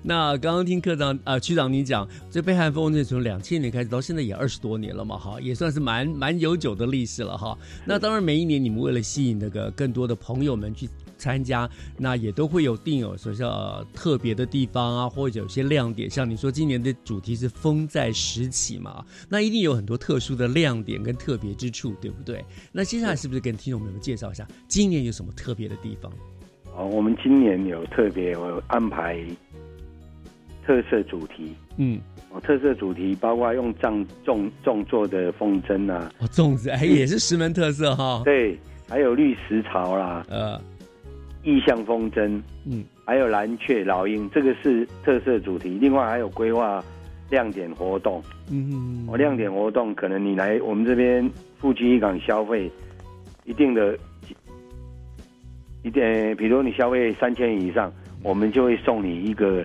[0.04, 7.58] 那刚刚听科长啊区长你讲，这北海风筝从两千年开始到现在也二十多年了嘛，哈，也算是蛮蛮悠久的历史了哈。
[7.86, 16.10] 那当然每一年你们为了吸引那个更多的朋友们去参加，那也都会有定有说叫特别的地方啊，或者有些亮点。
[16.10, 22.44] 像你说今年的主题是风在石起嘛，那一定有很多特殊的亮点跟特别之处，对不对？
[22.72, 26.12] 那接下来是不是跟听众朋友们介绍一下今年有什么特别的地方？
[26.76, 29.18] 哦，我们今年有特别有安排。
[30.68, 32.02] 特色主题，嗯，
[32.32, 38.24] 哦，特色主题包括用藏种种做的风筝啊，哦，粽子，哎，也是石门特色哈。
[38.26, 40.60] 对，还有绿石槽啦，呃，
[41.46, 45.78] 意象风筝，嗯，还有蓝雀、老鹰，这个是特色主题。
[45.80, 46.84] 另外还有规划
[47.30, 52.70] 亮点活动，嗯，哦，亮点活动可能你来我们这边附近一港消费
[53.46, 53.98] 一定的，
[55.84, 57.90] 一点，比如你消费三千以上，
[58.24, 59.64] 我们就会送你一个。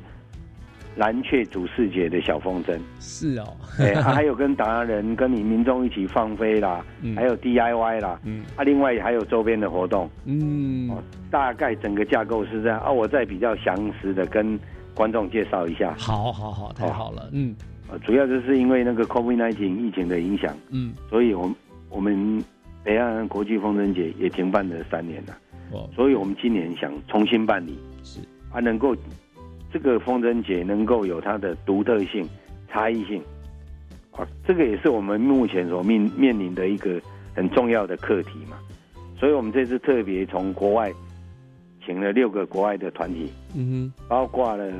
[1.00, 2.78] 蓝雀主视觉的小风筝。
[3.00, 6.84] 是哦，哎，还有跟达人、跟你民众一起放飞啦，
[7.16, 10.90] 还有 DIY 啦，嗯，啊，另外还有周边的活动，嗯，
[11.30, 14.60] 大概整个架构是这样啊，我再比较详实的跟
[14.94, 15.94] 观众介绍一下。
[15.96, 17.56] 好，好，好，太好了，嗯，
[18.04, 21.56] 主要就是因为那个 COVID-19 疫情的影响，嗯，所以我们
[21.88, 22.44] 我们
[22.84, 25.34] 北岸国际风筝节也停办了三年了，
[25.72, 28.20] 哦，所以我们今年想重新办理，是。
[28.52, 28.94] 啊，能够。
[29.72, 32.28] 这个风筝节能够有它的独特性、
[32.68, 33.22] 差异性，
[34.10, 37.00] 啊，这个也是我们目前所面面临的一个
[37.34, 38.58] 很重要的课题嘛。
[39.16, 40.92] 所以我们这次特别从国外
[41.86, 44.72] 请了六个国外的团体，嗯哼，包括了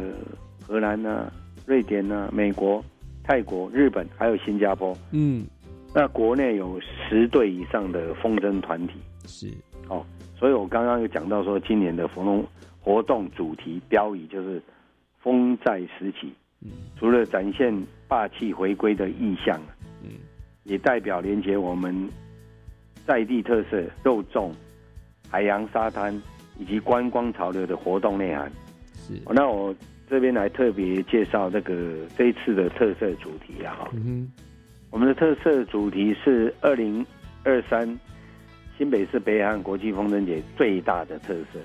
[0.66, 1.32] 荷兰啊、
[1.66, 2.84] 瑞典啊、美国、
[3.22, 5.46] 泰国、日本，还有新加坡，嗯，
[5.94, 8.94] 那国内有十队以上的风筝团体，
[9.26, 9.48] 是
[9.88, 10.04] 哦。
[10.36, 12.44] 所以我刚刚有讲到说，今年的活动
[12.80, 14.60] 活动主题标语就是。
[15.22, 16.32] 风在时起，
[16.98, 17.74] 除了展现
[18.08, 19.60] 霸气回归的意象，
[20.02, 20.10] 嗯，
[20.64, 22.08] 也代表连接我们
[23.06, 24.50] 在地特色肉粽、
[25.28, 26.14] 海洋沙滩
[26.58, 28.50] 以及观光潮流的活动内涵。
[28.94, 29.74] 是，那我
[30.08, 34.30] 这边来特别介绍这个这一次的特色主题啊，哈，嗯
[34.90, 37.06] 我们的特色主题是二零
[37.44, 37.86] 二三
[38.76, 41.60] 新北市北海岸国际风筝节最大的特色，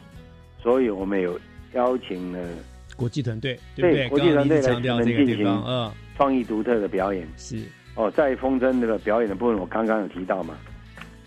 [0.62, 1.40] 所以我们有
[1.74, 2.54] 邀请了哼，
[2.96, 4.10] 国际团队对不对？
[4.10, 7.28] 国际团队来强调这个进行地方，嗯，创意独特的表演。
[7.38, 7.62] 是。
[7.96, 10.58] 哦，在风筝这个表演的部分，我刚刚有提到嘛，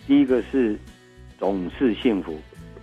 [0.07, 0.79] 第一个是
[1.39, 2.39] 总是幸福，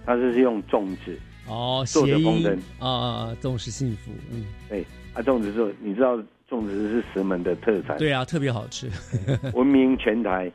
[0.06, 1.16] 它是用粽子
[1.48, 4.84] 哦，做的风筝，啊啊啊，重视幸福，嗯，对
[5.14, 6.18] 啊，粽子做，你知道
[6.50, 8.90] 粽子是石门的特产，对啊，特别好吃，
[9.54, 10.52] 闻名全台，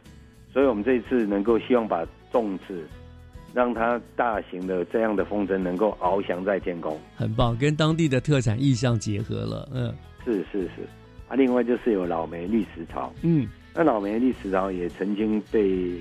[0.53, 2.85] 所以我们这一次能够希望把粽子
[3.53, 9.95] 让它大型的这样的风筝能够翱翔在天空，很棒，跟当地的特产意象结合了，嗯。
[10.25, 10.87] 是是是，
[11.29, 15.99] 啊，另外就是有老梅绿石槽，嗯，那老梅绿石槽也曾经被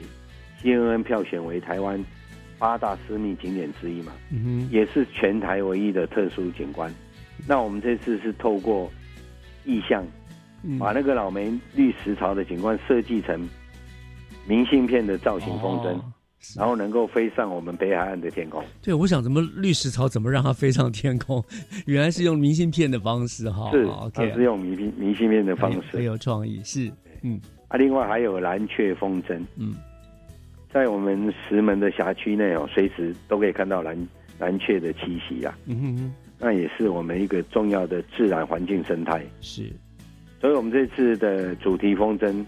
[0.62, 2.04] CNN 票选为台湾
[2.58, 6.94] 八大私密景点之一嘛，嗯哼，也是全台唯一的特殊景观。
[7.48, 8.92] 那我们这次是透过
[9.64, 10.04] 意象，
[10.64, 10.78] 嗯。
[10.78, 13.48] 把那个老梅绿石槽的景观设计成
[14.46, 16.04] 明信片的造型风筝，哦
[16.56, 18.64] 然后能够飞上我们北海岸的天空。
[18.82, 21.44] 对，我想怎么绿石潮怎么让它飞上天空？
[21.86, 23.70] 原来是用明信片的方式哈。
[23.72, 26.04] 是好它，OK，是用明信明信片的方式很。
[26.04, 26.92] 有创意，是，
[27.24, 29.76] 嗯啊，另外还有蓝雀风筝，嗯，
[30.74, 34.08] 在我们石门的辖区内哦，随时都可以看到蓝
[34.40, 35.58] 蓝雀的栖息啊。
[35.66, 39.24] 嗯哼哼，那也是我们一个重要的自然环境生态。
[39.42, 39.70] 是，
[40.40, 42.44] 所以我们这次的主题风筝，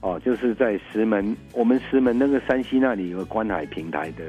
[0.00, 4.24] 哦，就是在石门，我们石门那个山西那里有个观海平台的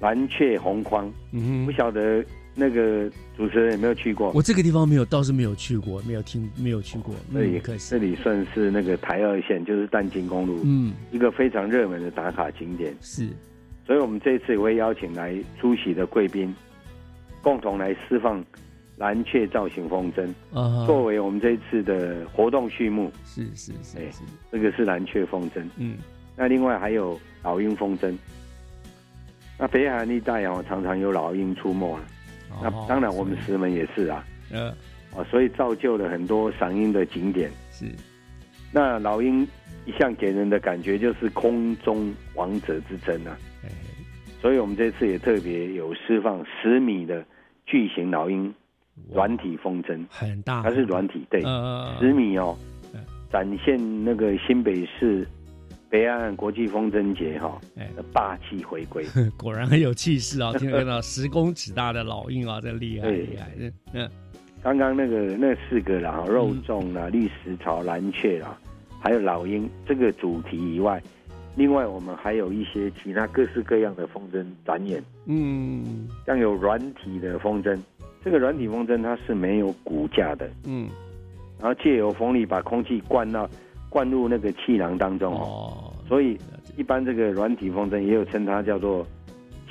[0.00, 4.30] 蓝雀红框，嗯不晓得那个主持人有没有去过？
[4.32, 12.94] 我这个地方没有，倒是没有去过，没有听，没有去过，这里嗯可以，这里算是那个台二线，就是淡金公路，嗯，一个非常热门的打卡景点。
[13.00, 13.28] 是，
[13.86, 16.54] 所以我们这次也会邀请来出席的贵宾，
[17.40, 18.44] 共同来释放
[19.02, 20.32] 蓝雀造型风筝，
[20.86, 23.10] 作为我们这次的活动序幕。
[23.24, 23.98] 是是是
[24.52, 25.60] 这个是蓝雀风筝。
[25.76, 25.96] 嗯，
[26.36, 28.16] 那另外还有老鹰风筝。
[29.58, 32.00] 那北海岸一带哦，常常有老鹰出没啊。
[32.62, 34.24] 那当然，我们石门也是啊。
[34.52, 34.72] 呃，
[35.16, 37.50] 哦，所以造就了很多赏鹰的景点。
[37.72, 37.86] 是。
[38.70, 39.42] 那老鹰
[39.84, 43.36] 一向给人的感觉就是空中王者之争啊。
[43.64, 43.68] 哎
[44.40, 47.24] 所以我们这次也特别有释放十米的
[47.64, 48.52] 巨型老鹰
[49.12, 52.56] 软体风筝，很大，它是软体，对，呃十米哦，
[53.32, 55.26] 展现那个新北市
[55.88, 57.88] 北岸国际风筝节哈、哎。
[57.96, 59.04] 的霸气回归。
[59.36, 60.52] 果然很有气势啊！
[60.54, 63.18] 听得到十公尺大的老鹰啊，这厉害对。
[63.18, 64.10] 厉害，嗯嗯，
[64.62, 68.58] 刚刚那个那四个啦，哈肉粽啦、绿石草、蓝雀啦，
[69.00, 71.02] 还有老鹰这个主题以外，
[71.56, 76.08] 另外我们还有一些其他各式各样的风筝展演，嗯。
[76.26, 77.78] 像有软体的风筝，
[78.24, 80.88] 这个软体风筝它是没有骨架的，嗯，
[81.60, 83.48] 然后借由风力把空气灌到
[83.88, 86.38] 灌入那个气囊当中哦，所以
[86.76, 89.06] 一般这个软体风筝也有称它叫做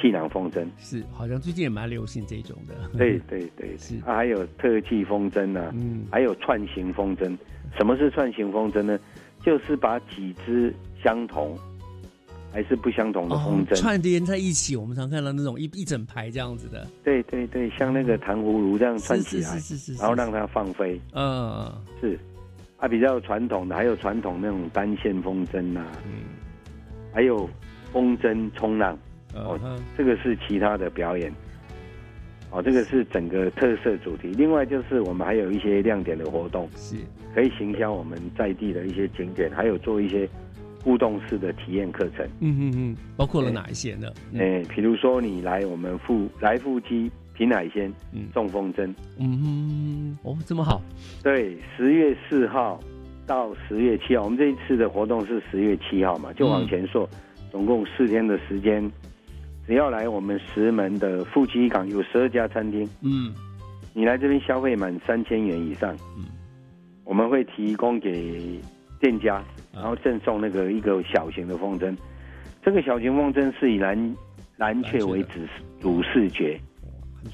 [0.01, 0.65] 气囊风筝。
[0.77, 7.35] 是，好像最近也蛮流行这种的，对对对， 是啊，还有特技风筝啊，嗯，还有串行风筝。
[7.77, 8.99] 什么是串行风筝呢？
[9.43, 10.71] 就是把几只
[11.03, 11.57] 相同
[12.51, 20.99] 还是不相同的风筝、哦串联在一起，我们常看到那种一一整排这样子的，对对对，像那个糖葫芦这样串起来，是是是是是然后让它放飞。
[21.13, 22.19] 嗯，是。
[22.77, 26.23] 啊，比较传统的还有传统那种单线风筝啊，嗯，
[27.13, 27.47] 还有
[27.93, 28.97] 风筝冲浪，
[29.35, 31.31] 哦，嗯这个是其他的表演。
[32.49, 34.27] 哦，这个是整个特色主题。
[34.29, 36.97] 另外就是我们还有一些亮点的活动，是。
[37.33, 40.27] 可以行销我们在地的一些景点，还有做一些
[40.83, 42.25] 互动式的体验课程。
[42.39, 44.07] 嗯嗯嗯，包括了哪一些呢？
[44.37, 47.91] 哎、比如说你来我们富来富基品海鲜
[48.33, 50.81] 中风筝，嗯，哦，这么好，
[51.23, 52.79] 对，十月四号
[53.25, 57.09] 到十月七号，我们这一次的活动是十月七号嘛，就往前说，
[57.51, 58.91] 总共四天的时间，
[59.65, 63.33] 只要来我们石门的富基港有十二家餐厅，嗯，
[63.93, 66.25] 你来这边消费满三千元以上，嗯，
[67.03, 68.59] 我们会提供给
[68.99, 71.95] 店家，啊然后赠送那个一个小型的风筝，
[72.63, 74.15] 这个小型风筝是以蓝
[74.57, 75.39] 蓝雀为主
[75.79, 76.59] 主视觉，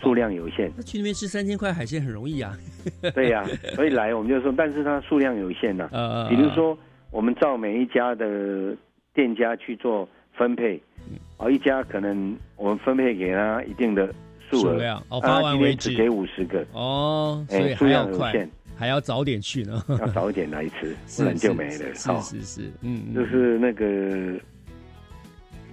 [0.01, 0.71] 数量有限。
[0.75, 2.57] 那去那边吃三千块海鲜很容易啊。
[3.13, 3.43] 对呀、
[3.75, 6.77] 所以来我们就说，但是它数量有限呐、 呃比如说，
[7.11, 8.75] 我们照每一家的
[9.13, 11.17] 店家去做分配，嗯。
[11.37, 14.13] 啊，一家可能我们分配给他一定的
[14.49, 16.65] 数额量哦，发完为止，只给五十个。
[16.71, 18.31] 哦，所以数还要快。
[18.31, 21.95] 量有限，还要早点去呢，要早一点来吃， 不然就没了。
[21.95, 24.39] 是哦是是是，嗯，嗯就是那个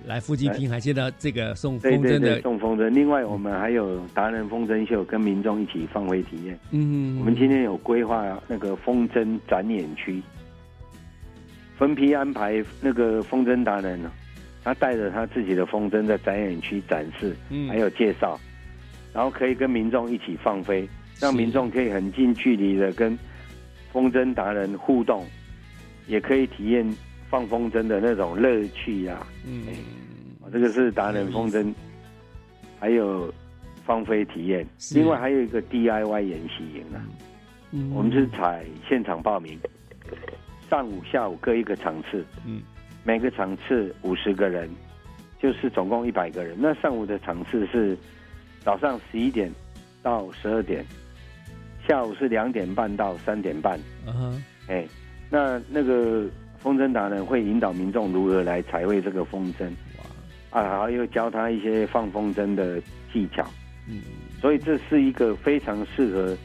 [0.06, 2.88] 来附近听海鲜的这个送风筝的，送风筝。
[2.88, 6.58] 另外，我们还有达人风筝秀，跟民众一起放飞体验。
[6.70, 10.22] 嗯，我们今天有规划那个风筝展演区，
[11.78, 14.10] 分批安排那个风筝达人呢，
[14.62, 18.38] 他带着他自己的风筝在展演区展示，嗯还有介绍，
[19.12, 20.86] 然后可以跟民众一起放飞，
[21.20, 23.18] 让民众可以很近距离的跟
[23.92, 25.24] 风筝达人互动，
[26.06, 26.84] 也可以体验
[27.30, 29.64] 放风筝的那种乐趣呀、嗯，
[30.40, 31.72] 哦这个是达人风筝，
[32.78, 33.32] 还有
[33.84, 34.66] 放飞体验。
[34.92, 37.00] 另外还有一个 DIY 演习营啊，
[37.70, 37.90] 嗯。
[37.94, 39.58] 我们是采现场报名，
[40.68, 42.60] 上午、下午各一个场次，嗯，
[43.04, 44.68] 每个场次五十个人，
[45.40, 46.56] 就是总共一百个人。
[46.60, 47.96] 那上午的场次是
[48.60, 49.50] 早上十一点
[50.02, 50.84] 到十二点，
[51.86, 53.78] 下午是两点半到三点半。
[54.06, 54.86] 嗯哼，哎，
[55.30, 56.26] 那那个
[56.58, 59.66] 风筝达人会引导民众如何来彩绘这个风筝，
[60.50, 62.80] 啊，然后又教他一些放风筝的
[63.12, 63.46] 技巧，
[63.88, 64.00] 嗯，
[64.40, 66.36] 所以这是一个非常适合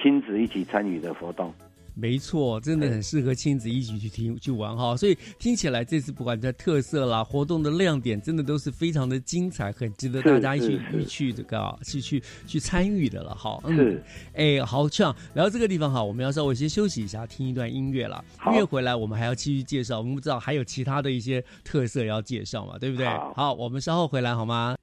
[0.00, 1.52] 亲子一起参与的活动。
[1.94, 4.96] 没错，真的很适合亲子一起去听去玩哈。
[4.96, 13.60] 所以听起来这次不管在特色啦、活动的亮点，真的都是非常的精彩，很值得大家一起一去这个啊去去去参与的了哈。
[13.64, 14.02] 嗯是，
[14.34, 18.24] 哎，好，这样来到这个地方哈，我们要稍微先休息一下，听一段音乐了。
[18.46, 19.98] 音乐回来，我们还要继续介绍。
[19.98, 23.06] 我们不知道还有其他的一些特色要介绍嘛，对不对？
[23.36, 24.74] 好，我们稍后回来好吗？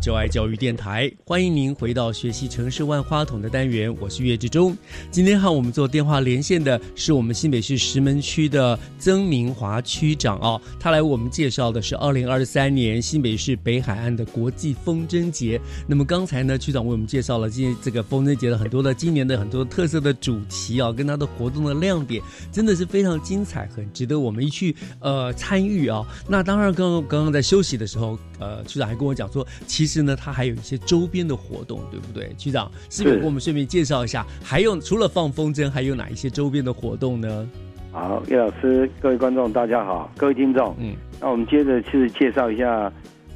[0.00, 4.74] 就爱教育电台，欢迎您回到学习城市万花筒的单元，我是岳志忠。
[5.10, 15.60] 今天和我们做电话连线的是我们新北市石门区的曾明华区长哦，他来为我们介绍的是二零二三年新北市北海岸的国际风筝节。
[15.86, 26.02] 那么刚才呢，区长为我们介绍了今这个风筝节的很多的今年的很多特色的主题啊，跟它的活动的亮点，真的是非常精彩，很值得我们一去呃参与啊。
[26.26, 32.32] 那当然，刚刚刚刚在休息的时候，呃，区长还跟我讲说，其实呢，它还有一些周边的活动，对不对？
[32.38, 37.48] 区长是不是是给我们顺便介绍一下，还有除了放风筝，还有哪一些周边的活动呢？
[37.92, 42.92] 好，叶老师，各位观众，大家好，各位听众，嗯，那我们接着去介绍一下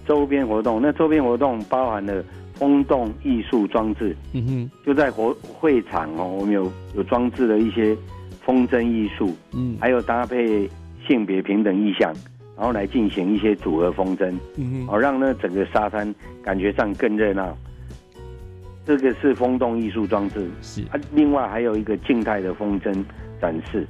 [0.07, 0.81] 周边活动。
[0.81, 2.25] 那周边活动包含了
[2.55, 7.97] 风洞艺术装置，嗯哼，就在活会场哦，我们有有装置了一些
[8.47, 10.71] 风筝艺术，嗯，还有搭配
[11.09, 12.15] 性别平等意象，
[12.57, 17.57] 然后来进行一些组合风筝，嗯哦，让呢整个沙滩感觉上更热闹。
[18.87, 20.83] 这个是风洞艺术装置，是。
[20.91, 22.93] 啊，另外还有一个静态的风筝
[23.41, 23.87] 展示，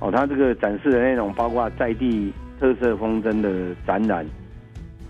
[0.00, 4.26] 哦，它这个展示的内容包括在地特色风筝的展览，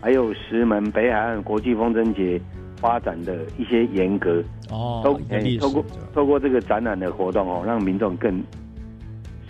[0.00, 2.38] 还有石门北海岸国际风筝节
[2.76, 8.40] 发展的一些严格，哦透一个历史透过透过这个展览的活动哦，让民众更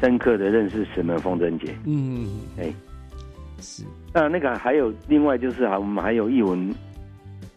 [0.01, 1.75] 深刻的认识石门风筝节。
[1.85, 2.29] 嗯，
[2.61, 2.73] 哎，
[3.61, 3.85] 是。
[4.13, 6.75] 那那个还有另外就是啊，我们还有艺文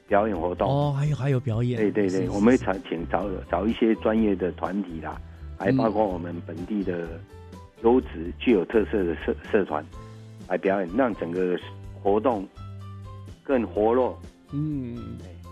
[0.08, 0.70] 表演活动。
[0.70, 5.20] 哦，还有还有表演，对对对，是是我们会找请找找一些专业的团体啦，
[5.58, 7.08] 还包括我们本地的
[7.84, 9.84] 优质具有特色的社社团
[10.47, 11.58] 来表演，让整个
[12.02, 12.47] 活动
[13.43, 14.20] 更活络。
[14.54, 14.97] 嗯，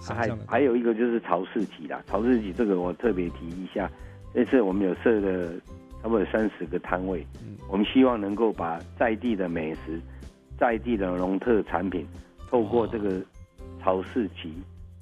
[0.01, 3.89] 还还有一个就是潮市集啦，潮市集这个我特别提一下，
[4.33, 5.53] 这次我们有设了
[6.01, 7.25] 差不多有三十个摊位，
[7.69, 10.01] 我们希望能够把在地的美食、
[10.59, 12.05] 在地的农特产品，
[12.49, 13.21] 透过这个
[13.81, 14.53] 潮市集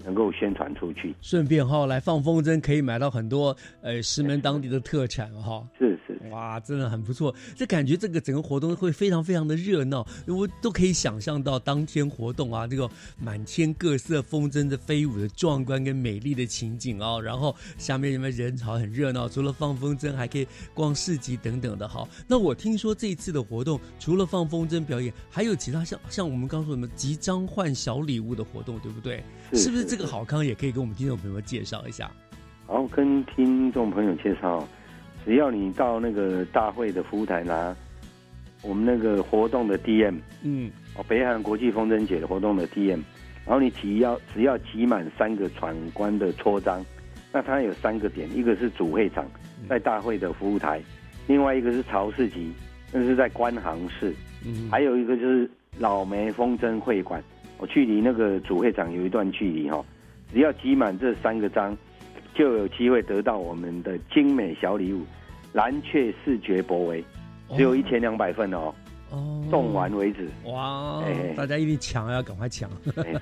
[0.05, 1.15] 能够宣传出去。
[1.21, 22.07] 顺便哈、来放风筝，可以买到很多呃石门当地的特产哈、是是哇，真的很不错，这感觉这个整个活动会非常非常的热闹，我都可以想象到当天活动啊，这个满天各色风筝的飞舞的壮观跟美丽的情景哦，然后下面什么人潮很热闹，除了放风筝，还可以逛市集等等的哈。
[22.27, 29.23] 那我听说这一次的活动除了放风筝表演，还有其他像像我们刚说什么集章换小礼物的活动，对不对？
[29.53, 32.11] 是不是这个好康也可以跟我们听众朋友们介绍一下？
[32.65, 34.67] 好，跟听众朋友介绍，
[35.27, 37.75] 只要你到那个大会的服务台拿
[38.63, 43.01] 我们那个活动的 DM，嗯，哦，北韩国际风筝节的活动的 DM，
[43.45, 46.81] 然后你只要只要集满三个闯关的戳章，
[47.33, 49.29] 那它有三个点，一个是主会场，
[49.67, 50.81] 在大会的服务台，
[51.27, 52.53] 另外一个是朝市集，
[52.93, 54.15] 那是在观航市，
[54.45, 57.21] 嗯，还有一个就是老梅风筝会馆，
[57.57, 59.83] 我距离那个主会场有一段距离哈，
[60.31, 61.77] 只要集满这三个章。
[62.35, 65.03] 就有机会得到我们的精美小礼物——
[65.53, 67.03] 蓝雀视觉博维，
[67.55, 68.73] 只有一千两百份哦，
[69.49, 70.29] 送完为止。
[70.45, 71.03] 哇，
[71.35, 72.69] 大家一定抢，要赶快抢，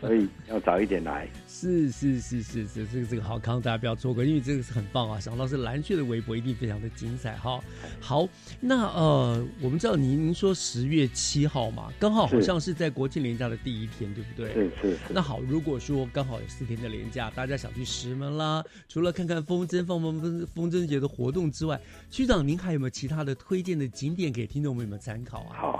[0.01, 1.27] 所以要早一点来。
[1.47, 5.19] 是是是是是，这个这个好康，大家不要错过，因为这个是很棒啊！
[5.19, 7.59] 想到是蓝雀的微博，一定非常的精彩哈。
[7.99, 8.27] 好，
[8.59, 14.53] 那呃，我们知道您您说十月七号嘛，刚好好像是在国庆连假的第一天，对不对？
[14.53, 14.99] 是是是。
[15.13, 21.79] 那好，如果说刚好有四天的连假，大家想去石门啦，除了看看风筝放风筝风筝节的活动之外，
[22.09, 25.55] 区长您还有没有其他的推荐的景点给听众朋友们参考啊？
[25.55, 25.74] 好，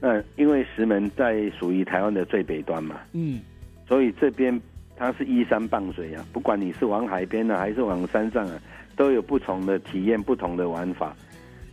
[0.00, 3.40] 那因为石门在属于台湾的最北端嘛，嗯，
[3.88, 4.60] 所以这边。
[4.98, 8.58] 它是依山傍水啊，不管你是往海边呢，还是往山上啊，
[8.96, 11.14] 都有不同的体验、不同的玩法。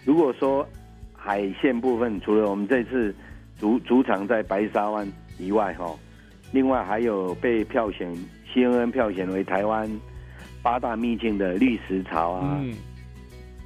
[0.04, 0.68] 如果说
[1.14, 3.16] 海线部分，除了我们这次
[3.58, 5.89] 主主场在白沙湾以外，哈，
[6.52, 8.14] 另外还有被票选
[8.54, 9.89] CNN 票选为台湾
[10.62, 12.62] 八大秘境的绿石槽啊，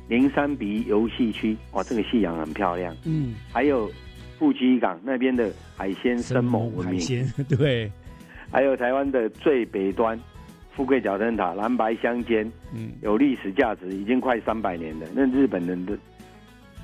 [0.08, 2.96] 灵山鼻游戏区，哇，这个夕阳很漂亮。
[3.06, 3.92] 嗯，还有
[4.38, 7.00] 富基港那边的海鲜生猛文明，
[7.58, 7.92] 对。
[8.50, 10.18] 还有台湾的最北端，
[10.72, 15.98] 富贵角灯塔，蓝白相间，嗯，有历史价值，已经快三百年了，那日本人的，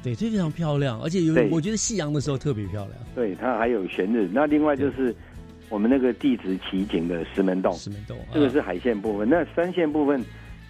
[0.04, 2.98] 对，非常漂亮，而且有，我觉得夕阳的时候特别漂亮。
[3.16, 4.30] 对，它还有悬日。
[4.34, 5.16] 那另外就是
[5.70, 9.30] 我们那个地质奇景的石门洞，石门洞，这个是海线部分。
[9.30, 10.22] 那山线部分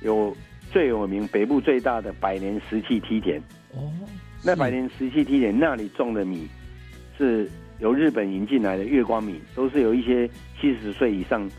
[0.02, 0.36] 有
[0.74, 3.40] 最有名、北部最大的百年石器梯田。
[3.74, 3.90] 哦，
[4.44, 6.48] 那百年石器梯田那里种的米
[7.18, 7.50] 是。
[7.80, 10.30] 由日本引进来的月光米，都是有一些
[10.62, 11.50] 七十岁以上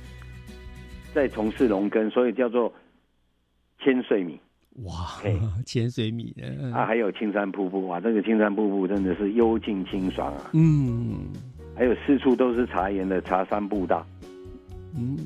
[1.13, 2.73] 在从事农耕，所以叫做
[3.81, 4.41] 千岁米。
[4.85, 4.95] 哇，
[5.67, 6.35] 千岁米
[6.73, 10.51] 啊，还有青山瀑布，哇，这个青山瀑布真的是幽静清爽啊。
[10.55, 11.27] 嗯，
[11.77, 14.07] 还有四处都是茶园的茶山步道。
[14.97, 15.19] 嗯，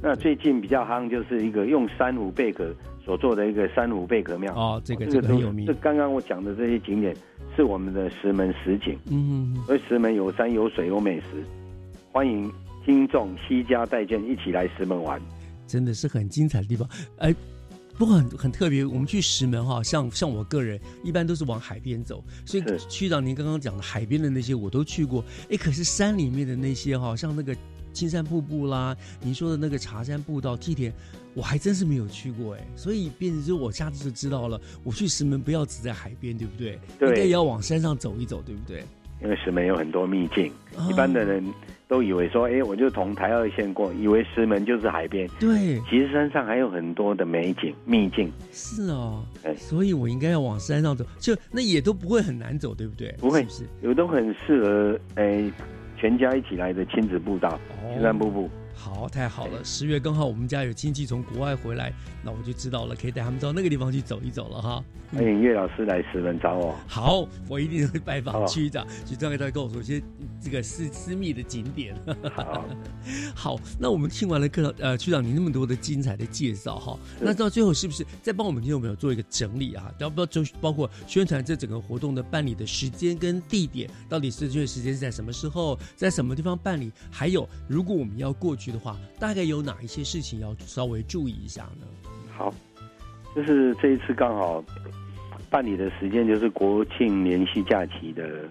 [0.00, 2.72] 那最近比较夯就是一个用珊瑚贝壳
[3.04, 4.54] 所做的一个三五贝壳庙。
[4.54, 5.66] 哦，这个这个很有名。
[5.66, 7.14] 这刚刚我讲的这些景点。
[7.56, 11.44] 是我们的石门实景，嗯，而石门有山有水有美食，
[12.10, 12.50] 欢迎
[12.84, 15.22] 听众西家带眷一起来石门玩，
[15.64, 16.88] 真的是很精彩的地方。
[17.18, 17.32] 哎，
[17.96, 27.54] 不过很很特别，我们去石门哈，像像我个人一般都是往海边走，所以区长您刚刚讲的海边的那些我都去过，哎，可是山里面的那些哈，像那个。
[27.92, 30.92] 青山瀑布啦，您说的那个茶山步道梯田，
[31.34, 34.60] 我还真是没有去过哎，所以变成说我下次就知道了。
[34.82, 36.78] 我去石门不要只在海边，对不对？
[36.98, 38.82] 对，应该也要往山上走一走，对不对？
[39.22, 40.52] 因为石门有很多秘境，
[40.88, 41.42] 一般的人
[41.88, 45.28] 都以为说，哎，我就从台二线过，以为石门就是海边。
[45.40, 48.30] 对，其实山上还有很多的美景秘境。
[48.52, 49.24] 是哦，
[49.56, 53.12] 所以我应该要往山上走，就那也都不会很难走，对不对？
[53.18, 55.50] 不会，是有都很适合哎。
[55.96, 57.58] 全家一起来的亲子步道，
[57.94, 58.50] 青山瀑布。
[58.74, 59.64] 好，太好了！
[59.64, 64.84] 十月刚好我们家有亲戚从国外回来，那我就知道了，可以带他们到那个地方去走一走了哈。
[65.12, 66.74] 欢迎岳老师来石门找我。
[66.88, 70.02] 好，我一定会拜访区长，区长给大家跟我说一些
[70.42, 71.94] 这个私私密的景点。
[72.34, 72.64] 好，
[73.34, 79.92] 好，那我们听完了课，呃，区长你那么多的精彩的介绍哈，那到最后是不是再帮我们听众朋友做一个整理啊？
[79.98, 86.90] 要不要就包括宣传这整个活动的办理的时间跟地点，到底是这个时间是在什么时候，在什么地方办理？
[87.08, 91.86] 还有，如果我们要过去的话，大概有哪一些事情要稍微注意一下呢？
[92.36, 92.52] 好，
[93.34, 94.62] 就是这一次刚好。
[95.50, 98.50] 办理的时间就是国庆连续假期的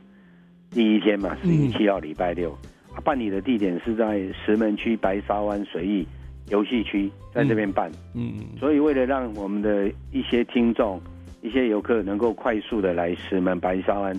[0.70, 2.58] 第一天嘛，十月七号礼拜六。
[3.04, 6.08] 办理的地点是在石门区白沙湾水域
[6.48, 7.92] 游戏区，在这边办。
[8.14, 8.58] 嗯嗯。
[8.58, 11.02] 所以为了让我们的一些听众、
[11.42, 14.18] 一些游客能够快速的来石门白沙湾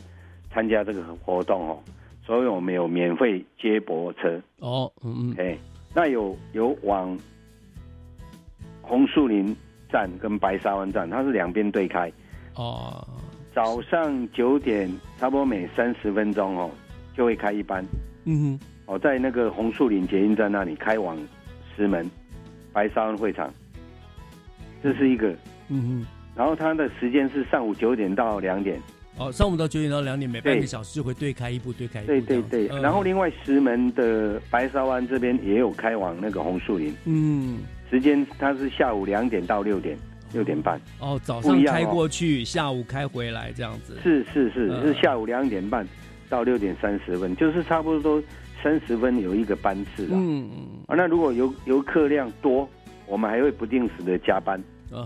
[0.53, 1.79] 参加这个活动哦，
[2.27, 4.39] 所以我们有免费接驳车。
[4.59, 5.35] 哦，嗯嗯。
[5.39, 5.57] 哎，
[5.95, 7.17] 那有有往
[8.83, 9.55] 红树林
[9.89, 12.11] 站跟白沙湾站，它是两边对开。
[12.57, 13.07] 哦，
[13.55, 16.71] 早上九点，差不多每三十分钟哦，
[17.17, 17.85] 就会开一班。
[18.25, 21.17] 嗯哼，哦，在那个红树林捷运站那里开往
[21.77, 22.11] 石门
[22.73, 23.53] 白沙湾会场，
[24.83, 25.35] 这是一个。
[25.69, 28.81] 嗯哼，然后它的时间是上午九点到两点。
[29.17, 32.09] 哦，上午到九点到两点，每半个小时就会对开一部，对开一部。
[32.09, 37.59] 对对对，嗯然后另外石门的白沙湾这边也有开往那个红树林，嗯，
[37.91, 39.97] 时间它是下午两点到六点，
[40.33, 40.81] 六点半。
[40.99, 43.97] 哦，早上开过去，下午开回来，这样子。
[44.03, 45.87] 是是是，嗯是下午两点半
[46.29, 48.27] 到六点三十分，就是差不多都
[48.63, 50.15] 三十分有一个班次啦。
[50.15, 52.69] 嗯嗯啊，那如果游游客量多，
[53.07, 54.59] 我们还会不定时的加班，
[54.91, 55.05] 啊，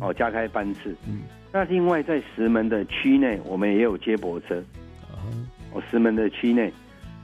[0.00, 0.94] 哦，加开班次。
[1.06, 1.22] 嗯，
[1.52, 4.62] 那另外在石门的区内，我们也有接驳车。
[5.02, 5.18] 啊
[5.72, 6.72] 哦，石门的区内，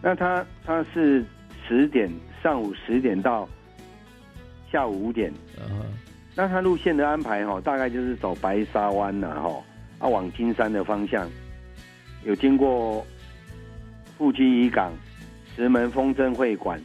[0.03, 1.25] 那它它是
[1.67, 2.11] 十点
[2.43, 3.49] 上午十点到
[4.71, 5.33] 下午五点。
[5.59, 5.67] 啊
[6.39, 9.65] 那它路线的安排哈、大概就是走白沙湾呐、哈，
[9.99, 11.27] 啊往金山的方向，
[12.25, 13.07] 有经过
[14.19, 14.93] 富基渔港、
[15.57, 16.79] 石门风筝会馆，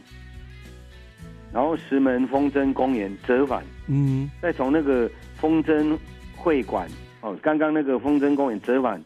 [1.52, 5.96] 然后石门风筝公园折返，嗯再从那个风筝
[6.36, 6.88] 会馆
[7.20, 9.02] 哦，刚刚那个风筝公园折返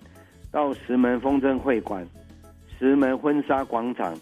[0.53, 2.07] 到石门风筝会馆、
[2.79, 4.17] 石门婚纱广场，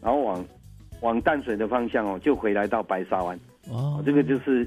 [0.00, 0.44] 然后往
[1.02, 3.38] 往淡水的方向哦，就回来到白沙湾。
[3.68, 4.66] 哦，这个就是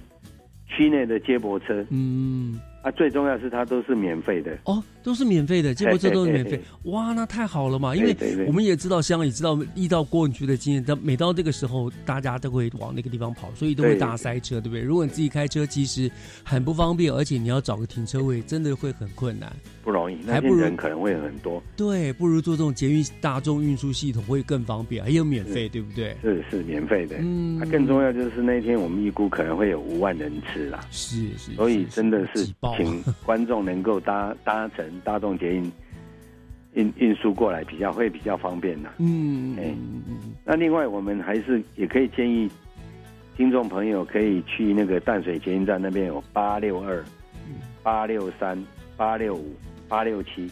[0.67, 1.85] 区内的接驳车。
[1.89, 4.55] 嗯，啊，最重要是它都是免费的。
[4.65, 6.91] 哦，都是免费的，结果这都是免费嘿嘿。
[6.91, 7.95] 哇，那太好了嘛！
[7.95, 8.15] 因为
[8.45, 14.81] 我们也知道，香港也知道遇到过去的经验，但每到这个时候，大家都会往那个地方跑，所以都会大塞车，对不对？
[14.81, 16.11] 如果你自己开车，其实
[16.43, 19.51] 很不方便，而且你要找个停车位，真的会很困难。
[19.83, 21.61] 不容易，还不如人可能会很多。
[21.75, 26.15] 对，不如做这种捷运大众运输系统会更方便，还有免费，对不对？
[26.21, 27.15] 是是免费的。
[27.19, 30.85] 嗯啊，更重要就是那天我们预估可能会有五万人次啦。
[30.91, 35.71] 是是，所以真的是爆请观众能够搭搭乘大众捷运
[36.73, 38.93] 运运输过来，比较会比较方便啦。
[38.97, 39.73] 嗯哎，
[40.43, 42.49] 那另外我们还是也可以建议
[43.37, 47.03] 听众朋友可以去那个淡水捷运站那边有八六二、
[47.81, 48.61] 八六三、
[48.97, 49.55] 八六五、
[49.87, 50.49] 八六七，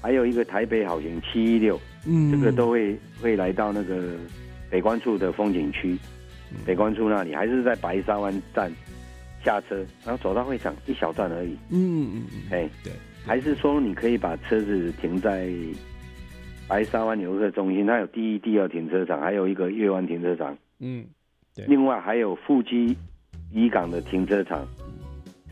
[0.00, 2.30] 还有一个台北好行七一六，嗯。
[2.30, 4.16] 这个都会会来到那个
[4.70, 5.98] 北关处的风景区，
[6.50, 6.58] 嗯。
[6.66, 8.70] 北关处那里还是在白沙湾站
[9.44, 11.50] 下车，然后走到会场一小段而已。
[11.70, 12.92] 嗯嗯嗯，哎，对，
[13.24, 15.48] 还是说你可以把车子停在
[16.66, 21.04] 白沙湾游客中心，它有第一、第二停车场，还有一个月湾停车场，嗯，
[21.54, 22.96] 对，另外还有富基
[23.52, 24.66] 渔港的停车场，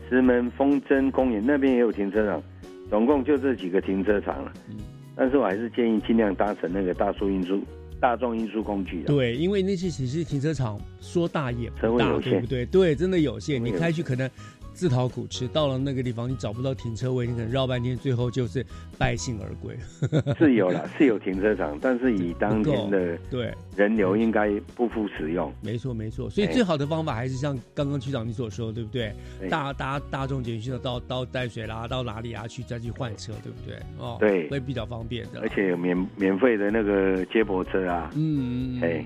[0.09, 2.41] 石门风筝公园那边也有停车场，
[2.89, 4.51] 总共就这几个停车场了。
[4.69, 4.77] 嗯。
[5.15, 7.61] 但是我还是建议尽量搭乘那个大树运输、
[8.03, 9.07] 大众运输工具的。
[9.07, 12.65] 对，因为那些其实停车场说大也不大，对不对？
[12.65, 13.63] 对，真的有限。
[13.63, 14.29] 你开去可能
[14.73, 18.65] 自讨苦吃，到了那个地方你找不到停车位，你可能绕半天，最后就是
[18.97, 19.77] 败兴而归。
[20.37, 25.53] 是有了，是有停车场，但是以当天的对人流应该不敷使用。
[25.61, 26.29] 没错，没错。
[26.29, 29.13] 所以哎最好的方法还是像刚刚区长你所说，对不对？
[29.39, 33.77] 对大大大众捷运的到到淡水啦，到哪里啊去再去换车，对不对？
[33.97, 35.39] 哦，对会比较方便的。
[35.41, 39.03] 而且有免免费的那个接驳车啊，嗯，哎，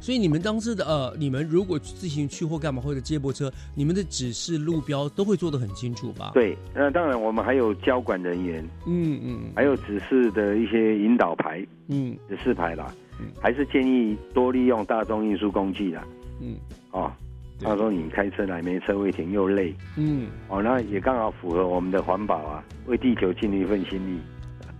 [0.00, 16.04] 所以你们当时的呃，你们如果自行去或干嘛或者接驳车，你们的指示路标都会做得很清楚吧？，对，那当然我们还有交管人员，嗯嗯还有指示的一些引导牌、嗯指示牌啦，嗯还是建议多利用大众运输工具啦。
[16.40, 16.56] 嗯，
[16.92, 17.12] 哦，
[17.60, 24.20] 他说你开车来没车位停又累，嗯，哦，那也刚好符合我们的环保啊，为地球尽一份心力。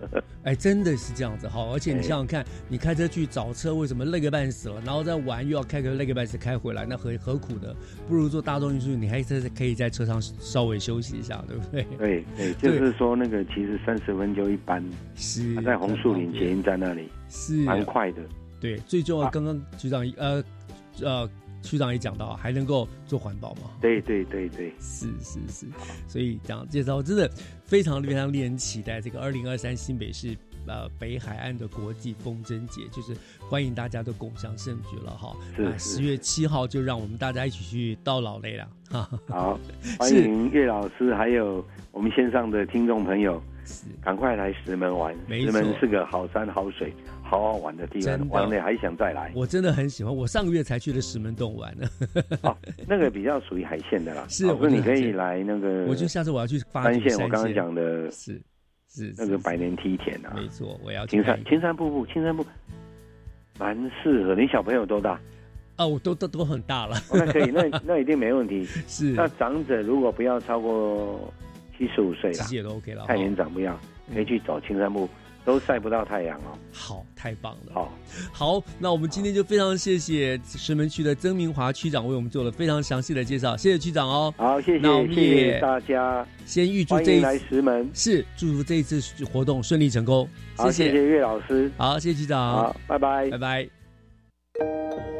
[0.44, 7.74] 哎，真的是这样子好，而且你哎想想看，你开车去找车，为什么累个半死了，然后再玩又要开个累个半死开回来，那何何苦呢？
[8.08, 11.82] 不如坐大众运输，你还是可以在车上稍微休息一下，对不对？
[11.98, 14.82] 对对， 就是说那个其实三十分就一班，
[15.14, 18.22] 是他在红树林捷运站那里，是蛮快的。
[18.60, 20.42] 对，最重要，刚刚局长呃
[21.02, 21.30] 呃
[21.62, 23.70] 区长也讲到，还能够做环保嘛？
[23.80, 25.66] 对对对对，是是是，
[26.08, 27.30] 所以这样介绍真的
[27.64, 29.00] 非常非常令人期待。
[29.00, 30.36] 这个二零二三新北市
[30.66, 33.14] 呃北海岸的国际风筝节，就是
[33.48, 35.36] 欢迎大家都共享盛举了哈。
[35.56, 39.10] 是十月七号就让我们大家一起去到老累了哈。
[39.28, 39.58] 好，
[39.98, 43.42] 欢迎岳老师，还有我们线上的听众朋友，
[44.02, 45.14] 赶快来石门玩。
[45.28, 46.92] 石门是个好山好水、
[47.30, 49.30] 好好玩的地方，玩了还想再来。
[49.36, 51.86] 我真的很喜欢，我上个月才去了石门洞玩呢。
[52.42, 52.56] 哦，
[52.88, 54.26] 那个比较属于海鲜的啦。
[54.28, 58.42] 是老师你可以来那个，我觉得下次我要去发三线，我刚刚线讲的是
[58.88, 62.50] 是那个百年梯田啊，没错，我要青山青山瀑布，青山瀑布
[63.60, 64.34] 蛮适合。
[64.34, 65.20] 你小朋友多大？
[65.78, 66.96] 哦，我都都都很大了。
[67.10, 68.64] 哦那可以，那 那一定没问题。
[68.88, 71.32] 是那长者如果不要超过
[71.78, 73.78] 七十五岁了，也都 OK 了，太年长不要，
[74.12, 75.08] 可以去走青山步，
[75.44, 76.58] 都晒不到太阳哦。
[76.72, 77.72] 好，太棒了。
[77.74, 77.92] 好，
[78.32, 84.32] 好，那我们今天就非常谢谢石门区的曾明华区长为我们做了非常详细的介绍，谢谢区长哦。
[84.36, 86.26] 好，谢谢，那我们谢谢也大家。
[86.46, 90.28] 先预祝这一来石门，是祝福这一次活动顺利成功。
[90.56, 95.19] 好，谢谢岳老师，好，谢谢区长，好，拜拜，拜拜。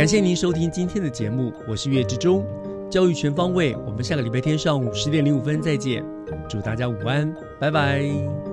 [0.00, 2.42] 感谢您收听今天的节目，我是岳志忠，
[2.90, 3.76] 教育全方位。
[3.86, 6.02] 我们下个礼拜天上午十点零五分再见，
[6.48, 7.30] 祝大家午安，
[7.60, 8.49] 拜拜。